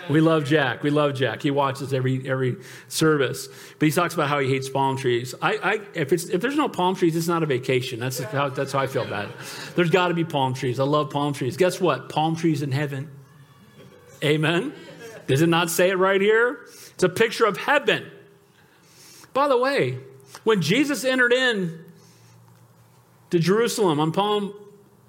[0.08, 0.82] We love Jack.
[0.82, 1.42] We love Jack.
[1.42, 2.56] He watches every every
[2.88, 3.48] service.
[3.78, 5.34] But he talks about how he hates palm trees.
[5.42, 7.98] I, I if it's if there's no palm trees, it's not a vacation.
[8.00, 9.30] That's how that's how I feel about it.
[9.74, 10.80] There's got to be palm trees.
[10.80, 11.56] I love palm trees.
[11.56, 12.08] Guess what?
[12.08, 13.10] Palm trees in heaven.
[14.24, 14.72] Amen.
[15.26, 16.60] Does it not say it right here?
[16.94, 18.06] It's a picture of heaven.
[19.32, 19.98] By the way,
[20.44, 21.84] when Jesus entered in
[23.30, 24.54] to Jerusalem on Palm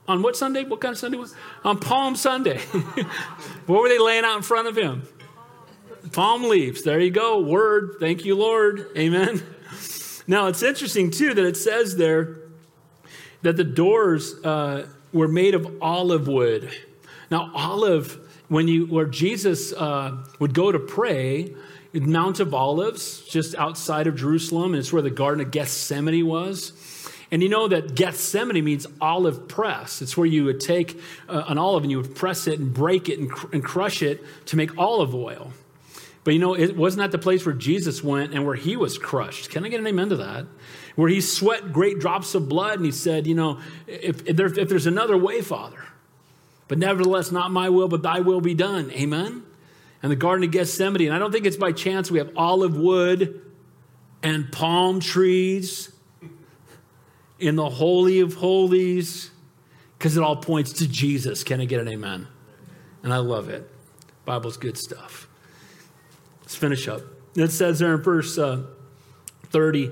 [0.07, 0.63] on what Sunday?
[0.63, 1.35] What kind of Sunday was?
[1.63, 2.59] On Palm Sunday.
[3.65, 5.03] what were they laying out in front of him?
[6.11, 6.83] Palm leaves.
[6.83, 7.41] There you go.
[7.41, 7.95] Word.
[7.99, 8.87] Thank you, Lord.
[8.97, 9.43] Amen.
[10.29, 12.39] Now, it's interesting, too, that it says there
[13.43, 16.69] that the doors uh, were made of olive wood.
[17.31, 21.55] Now, olive, when you, where Jesus uh, would go to pray,
[21.93, 26.73] Mount of Olives, just outside of Jerusalem, and it's where the Garden of Gethsemane was.
[27.31, 30.01] And you know that Gethsemane means olive press.
[30.01, 33.09] It's where you would take uh, an olive and you would press it and break
[33.09, 35.51] it and, cr- and crush it to make olive oil.
[36.23, 38.97] But you know, it wasn't that the place where Jesus went and where he was
[38.97, 39.49] crushed.
[39.49, 40.45] Can I get an amen to that?
[40.95, 44.47] Where he sweat great drops of blood and he said, You know, if, if, there,
[44.47, 45.83] if there's another way, Father,
[46.67, 48.91] but nevertheless, not my will, but thy will be done.
[48.91, 49.43] Amen?
[50.01, 51.07] And the Garden of Gethsemane.
[51.07, 53.41] And I don't think it's by chance we have olive wood
[54.21, 55.91] and palm trees
[57.39, 59.31] in the Holy of Holies
[59.97, 61.43] because it all points to Jesus.
[61.43, 62.27] Can I get an amen?
[63.03, 63.69] And I love it.
[64.25, 65.27] Bible's good stuff.
[66.41, 67.01] Let's finish up.
[67.35, 68.63] It says there in verse uh,
[69.45, 69.91] 30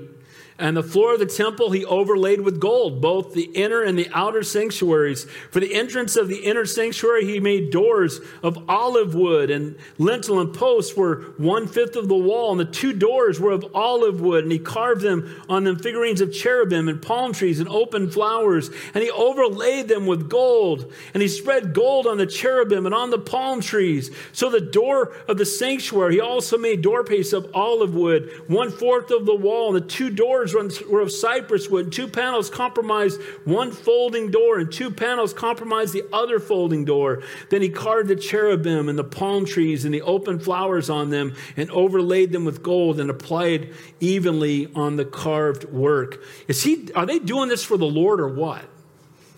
[0.57, 4.09] and the floor of the temple he overlaid with gold, both the inner and the
[4.13, 5.25] outer sanctuaries.
[5.51, 10.39] For the entrance of the inner sanctuary, he made doors of olive wood, and lintel
[10.39, 14.21] and posts were one fifth of the wall, and the two doors were of olive
[14.21, 14.43] wood.
[14.43, 18.69] And he carved them on them figurines of cherubim and palm trees and open flowers,
[18.93, 20.89] and he overlaid them with gold.
[21.13, 24.09] And he spread gold on the cherubim and on the palm trees.
[24.31, 29.11] So the door of the sanctuary, he also made doorposts of olive wood, one fourth
[29.11, 31.91] of the wall, and the two doors doors were of cypress wood.
[31.91, 37.23] Two panels compromised one folding door, and two panels compromised the other folding door.
[37.49, 41.35] Then he carved the cherubim and the palm trees and the open flowers on them
[41.57, 46.23] and overlaid them with gold and applied evenly on the carved work.
[46.47, 48.65] Is he, are they doing this for the Lord or what?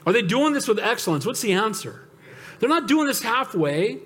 [0.06, 1.26] Are they doing this with excellence?
[1.26, 2.08] What's the answer?
[2.60, 4.00] They're not doing this halfway.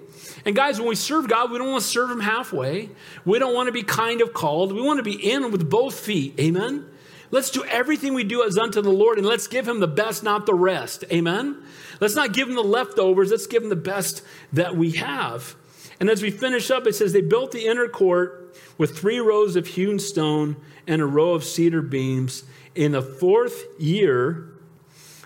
[0.46, 2.90] And guys, when we serve God, we don't want to serve Him halfway.
[3.26, 4.74] We don't want to be kind of called.
[4.74, 6.40] We want to be in with both feet.
[6.40, 6.88] Amen?
[7.32, 10.22] Let's do everything we do as unto the Lord and let's give him the best,
[10.22, 11.06] not the rest.
[11.12, 11.64] Amen?
[12.02, 13.32] Let's not give him the leftovers.
[13.32, 14.22] Let's give him the best
[14.52, 15.56] that we have.
[16.00, 19.56] And as we finish up, it says they built the inner court with three rows
[19.56, 20.58] of hewn stone
[20.88, 22.44] and a row of cedar beams.
[22.76, 24.50] In the fourth year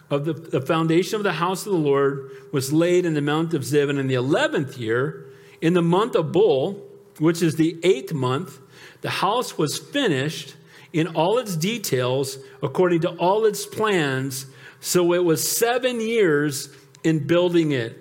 [0.10, 3.54] of the, the foundation of the house of the Lord was laid in the Mount
[3.54, 3.90] of Ziv.
[3.90, 5.26] And in the eleventh year,
[5.62, 6.84] in the month of Bul,
[7.18, 8.60] which is the eighth month,
[9.02, 10.56] the house was finished
[10.96, 14.46] in all its details according to all its plans.
[14.80, 16.70] So it was seven years
[17.04, 18.00] in building it.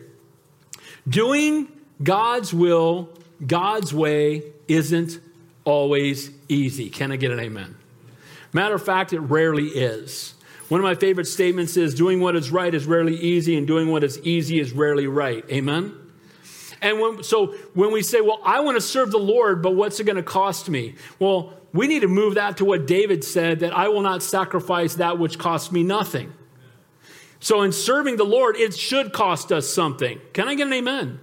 [1.08, 1.68] Doing
[2.00, 3.10] God's will,
[3.44, 5.18] God's way, isn't
[5.64, 6.88] always easy.
[6.88, 7.74] Can I get an amen?
[8.52, 10.34] Matter of fact, it rarely is.
[10.68, 13.90] One of my favorite statements is doing what is right is rarely easy, and doing
[13.90, 15.44] what is easy is rarely right.
[15.50, 15.94] Amen?
[16.80, 19.98] And when, so when we say, well, I want to serve the Lord, but what's
[19.98, 20.94] it going to cost me?
[21.18, 24.94] Well, we need to move that to what David said that I will not sacrifice
[24.94, 26.32] that which costs me nothing.
[27.40, 30.20] So, in serving the Lord, it should cost us something.
[30.32, 31.20] Can I get an amen?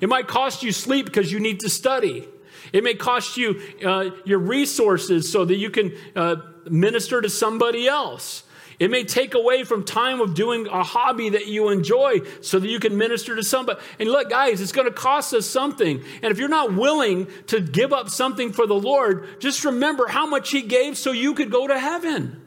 [0.00, 2.28] It might cost you sleep because you need to study.
[2.72, 6.36] It may cost you uh, your resources so that you can uh,
[6.68, 8.42] minister to somebody else.
[8.78, 12.68] It may take away from time of doing a hobby that you enjoy so that
[12.68, 13.80] you can minister to somebody.
[13.98, 16.02] And look, guys, it's going to cost us something.
[16.22, 20.26] And if you're not willing to give up something for the Lord, just remember how
[20.26, 22.40] much He gave so you could go to heaven.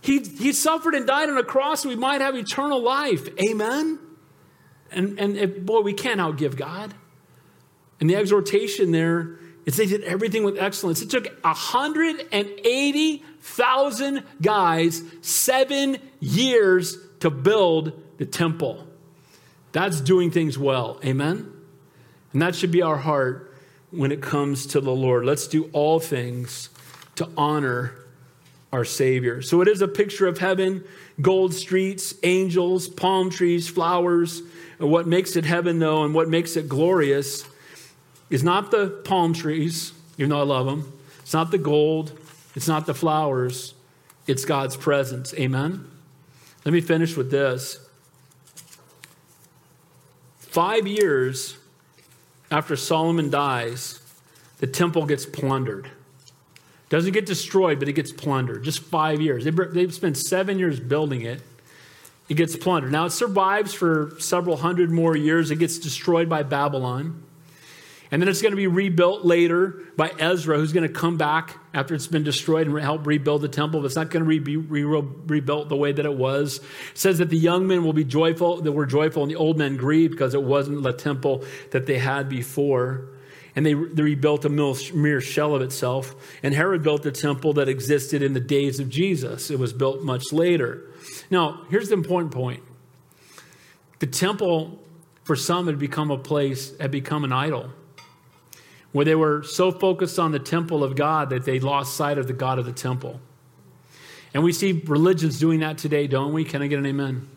[0.00, 3.28] He, he suffered and died on a cross so we might have eternal life.
[3.40, 3.98] Amen?
[4.90, 6.92] And, and if, boy, we can't outgive God.
[8.00, 11.02] And the exhortation there is they did everything with excellence.
[11.02, 11.28] It took
[13.42, 18.86] 180,000 guys seven years to build the temple.
[19.72, 21.00] That's doing things well.
[21.04, 21.50] Amen?
[22.32, 23.54] And that should be our heart
[23.90, 25.24] when it comes to the Lord.
[25.24, 26.70] Let's do all things
[27.16, 27.94] to honor
[28.72, 29.42] our Savior.
[29.42, 30.84] So it is a picture of heaven
[31.20, 34.40] gold streets, angels, palm trees, flowers.
[34.78, 37.44] And what makes it heaven, though, and what makes it glorious
[38.30, 40.92] is not the palm trees, even though I love them.
[41.20, 42.18] It's not the gold.
[42.54, 43.74] It's not the flowers.
[44.26, 45.34] It's God's presence.
[45.34, 45.88] Amen?
[46.64, 47.78] Let me finish with this.
[50.38, 51.56] Five years
[52.50, 54.00] after Solomon dies,
[54.58, 55.90] the temple gets plundered.
[56.90, 58.62] Doesn't get destroyed, but it gets plundered.
[58.62, 59.44] Just five years.
[59.44, 61.40] They've spent seven years building it.
[62.28, 62.92] It gets plundered.
[62.92, 65.50] Now it survives for several hundred more years.
[65.50, 67.22] It gets destroyed by Babylon.
[68.12, 71.58] And then it's going to be rebuilt later by Ezra, who's going to come back
[71.72, 73.80] after it's been destroyed and help rebuild the temple.
[73.80, 76.58] But it's not going to be re- re- rebuilt the way that it was.
[76.58, 79.56] It says that the young men will be joyful, that were joyful, and the old
[79.56, 83.08] men grieve because it wasn't the temple that they had before
[83.54, 86.14] and they, they rebuilt a mere shell of itself.
[86.42, 89.50] And Herod built the temple that existed in the days of Jesus.
[89.50, 90.84] It was built much later.
[91.30, 92.62] Now, here's the important point
[93.98, 94.80] the temple,
[95.24, 97.70] for some, had become a place, had become an idol,
[98.92, 102.26] where they were so focused on the temple of God that they lost sight of
[102.26, 103.20] the God of the temple.
[104.34, 106.44] And we see religions doing that today, don't we?
[106.44, 107.28] Can I get an amen?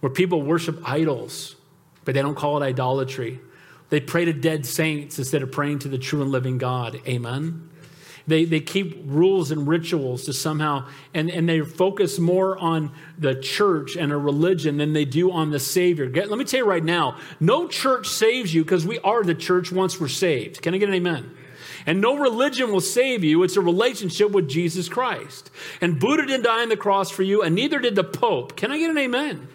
[0.00, 1.56] Where people worship idols,
[2.04, 3.40] but they don't call it idolatry.
[3.90, 7.00] They pray to dead saints instead of praying to the true and living God.
[7.06, 7.68] Amen.
[8.26, 13.34] They, they keep rules and rituals to somehow, and, and they focus more on the
[13.34, 16.06] church and a religion than they do on the Savior.
[16.06, 19.34] Get, let me tell you right now no church saves you because we are the
[19.34, 20.62] church once we're saved.
[20.62, 21.36] Can I get an amen?
[21.86, 23.42] And no religion will save you.
[23.42, 25.50] It's a relationship with Jesus Christ.
[25.80, 28.56] And Buddha didn't die on the cross for you, and neither did the Pope.
[28.56, 29.48] Can I get an amen?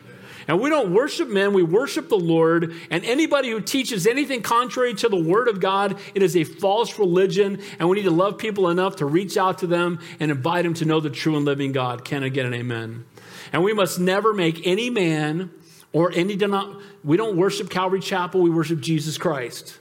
[0.47, 2.73] And we don't worship men, we worship the Lord.
[2.89, 6.97] And anybody who teaches anything contrary to the Word of God, it is a false
[6.97, 7.61] religion.
[7.79, 10.73] And we need to love people enough to reach out to them and invite them
[10.75, 12.05] to know the true and living God.
[12.05, 13.05] Can I get an amen?
[13.51, 15.51] And we must never make any man
[15.93, 16.37] or any
[17.03, 19.77] we don't worship Calvary Chapel, we worship Jesus Christ.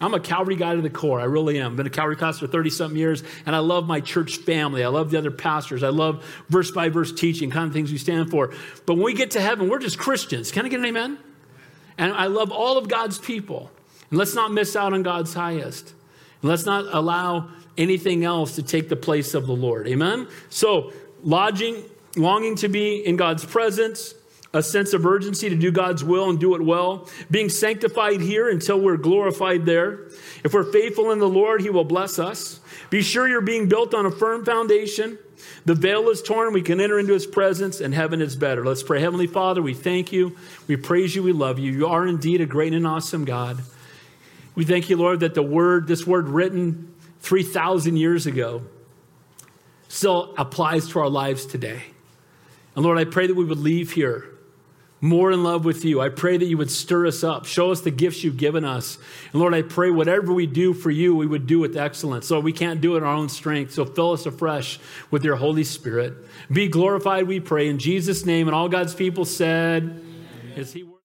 [0.00, 1.20] I'm a Calvary guy to the core.
[1.20, 1.72] I really am.
[1.72, 4.84] I've Been a Calvary pastor for 30 something years, and I love my church family.
[4.84, 5.82] I love the other pastors.
[5.82, 8.52] I love verse by verse teaching, kind of things we stand for.
[8.84, 10.50] But when we get to heaven, we're just Christians.
[10.52, 11.18] Can I get an amen?
[11.96, 13.70] And I love all of God's people.
[14.10, 15.94] And let's not miss out on God's highest.
[16.42, 19.88] And let's not allow anything else to take the place of the Lord.
[19.88, 20.28] Amen?
[20.50, 20.92] So,
[21.22, 21.82] lodging,
[22.16, 24.14] longing to be in God's presence,
[24.52, 28.48] a sense of urgency to do God's will and do it well, being sanctified here
[28.48, 30.08] until we're glorified there.
[30.44, 32.60] If we're faithful in the Lord, He will bless us.
[32.90, 35.18] Be sure you're being built on a firm foundation.
[35.64, 38.64] The veil is torn, we can enter into His presence, and heaven is better.
[38.64, 39.00] Let's pray.
[39.00, 40.36] Heavenly Father, we thank you,
[40.66, 41.72] we praise you, we love you.
[41.72, 43.62] You are indeed a great and awesome God.
[44.54, 48.62] We thank you, Lord, that the word, this word written 3,000 years ago,
[49.88, 51.82] still applies to our lives today.
[52.74, 54.35] And Lord, I pray that we would leave here
[55.00, 56.00] more in love with you.
[56.00, 58.98] I pray that you would stir us up, show us the gifts you've given us.
[59.32, 62.26] And Lord, I pray whatever we do for you, we would do with excellence.
[62.26, 63.72] So we can't do it in our own strength.
[63.72, 64.78] So fill us afresh
[65.10, 66.14] with your Holy Spirit.
[66.50, 68.48] Be glorified, we pray, in Jesus' name.
[68.48, 70.02] And all God's people said,
[70.56, 70.95] Amen.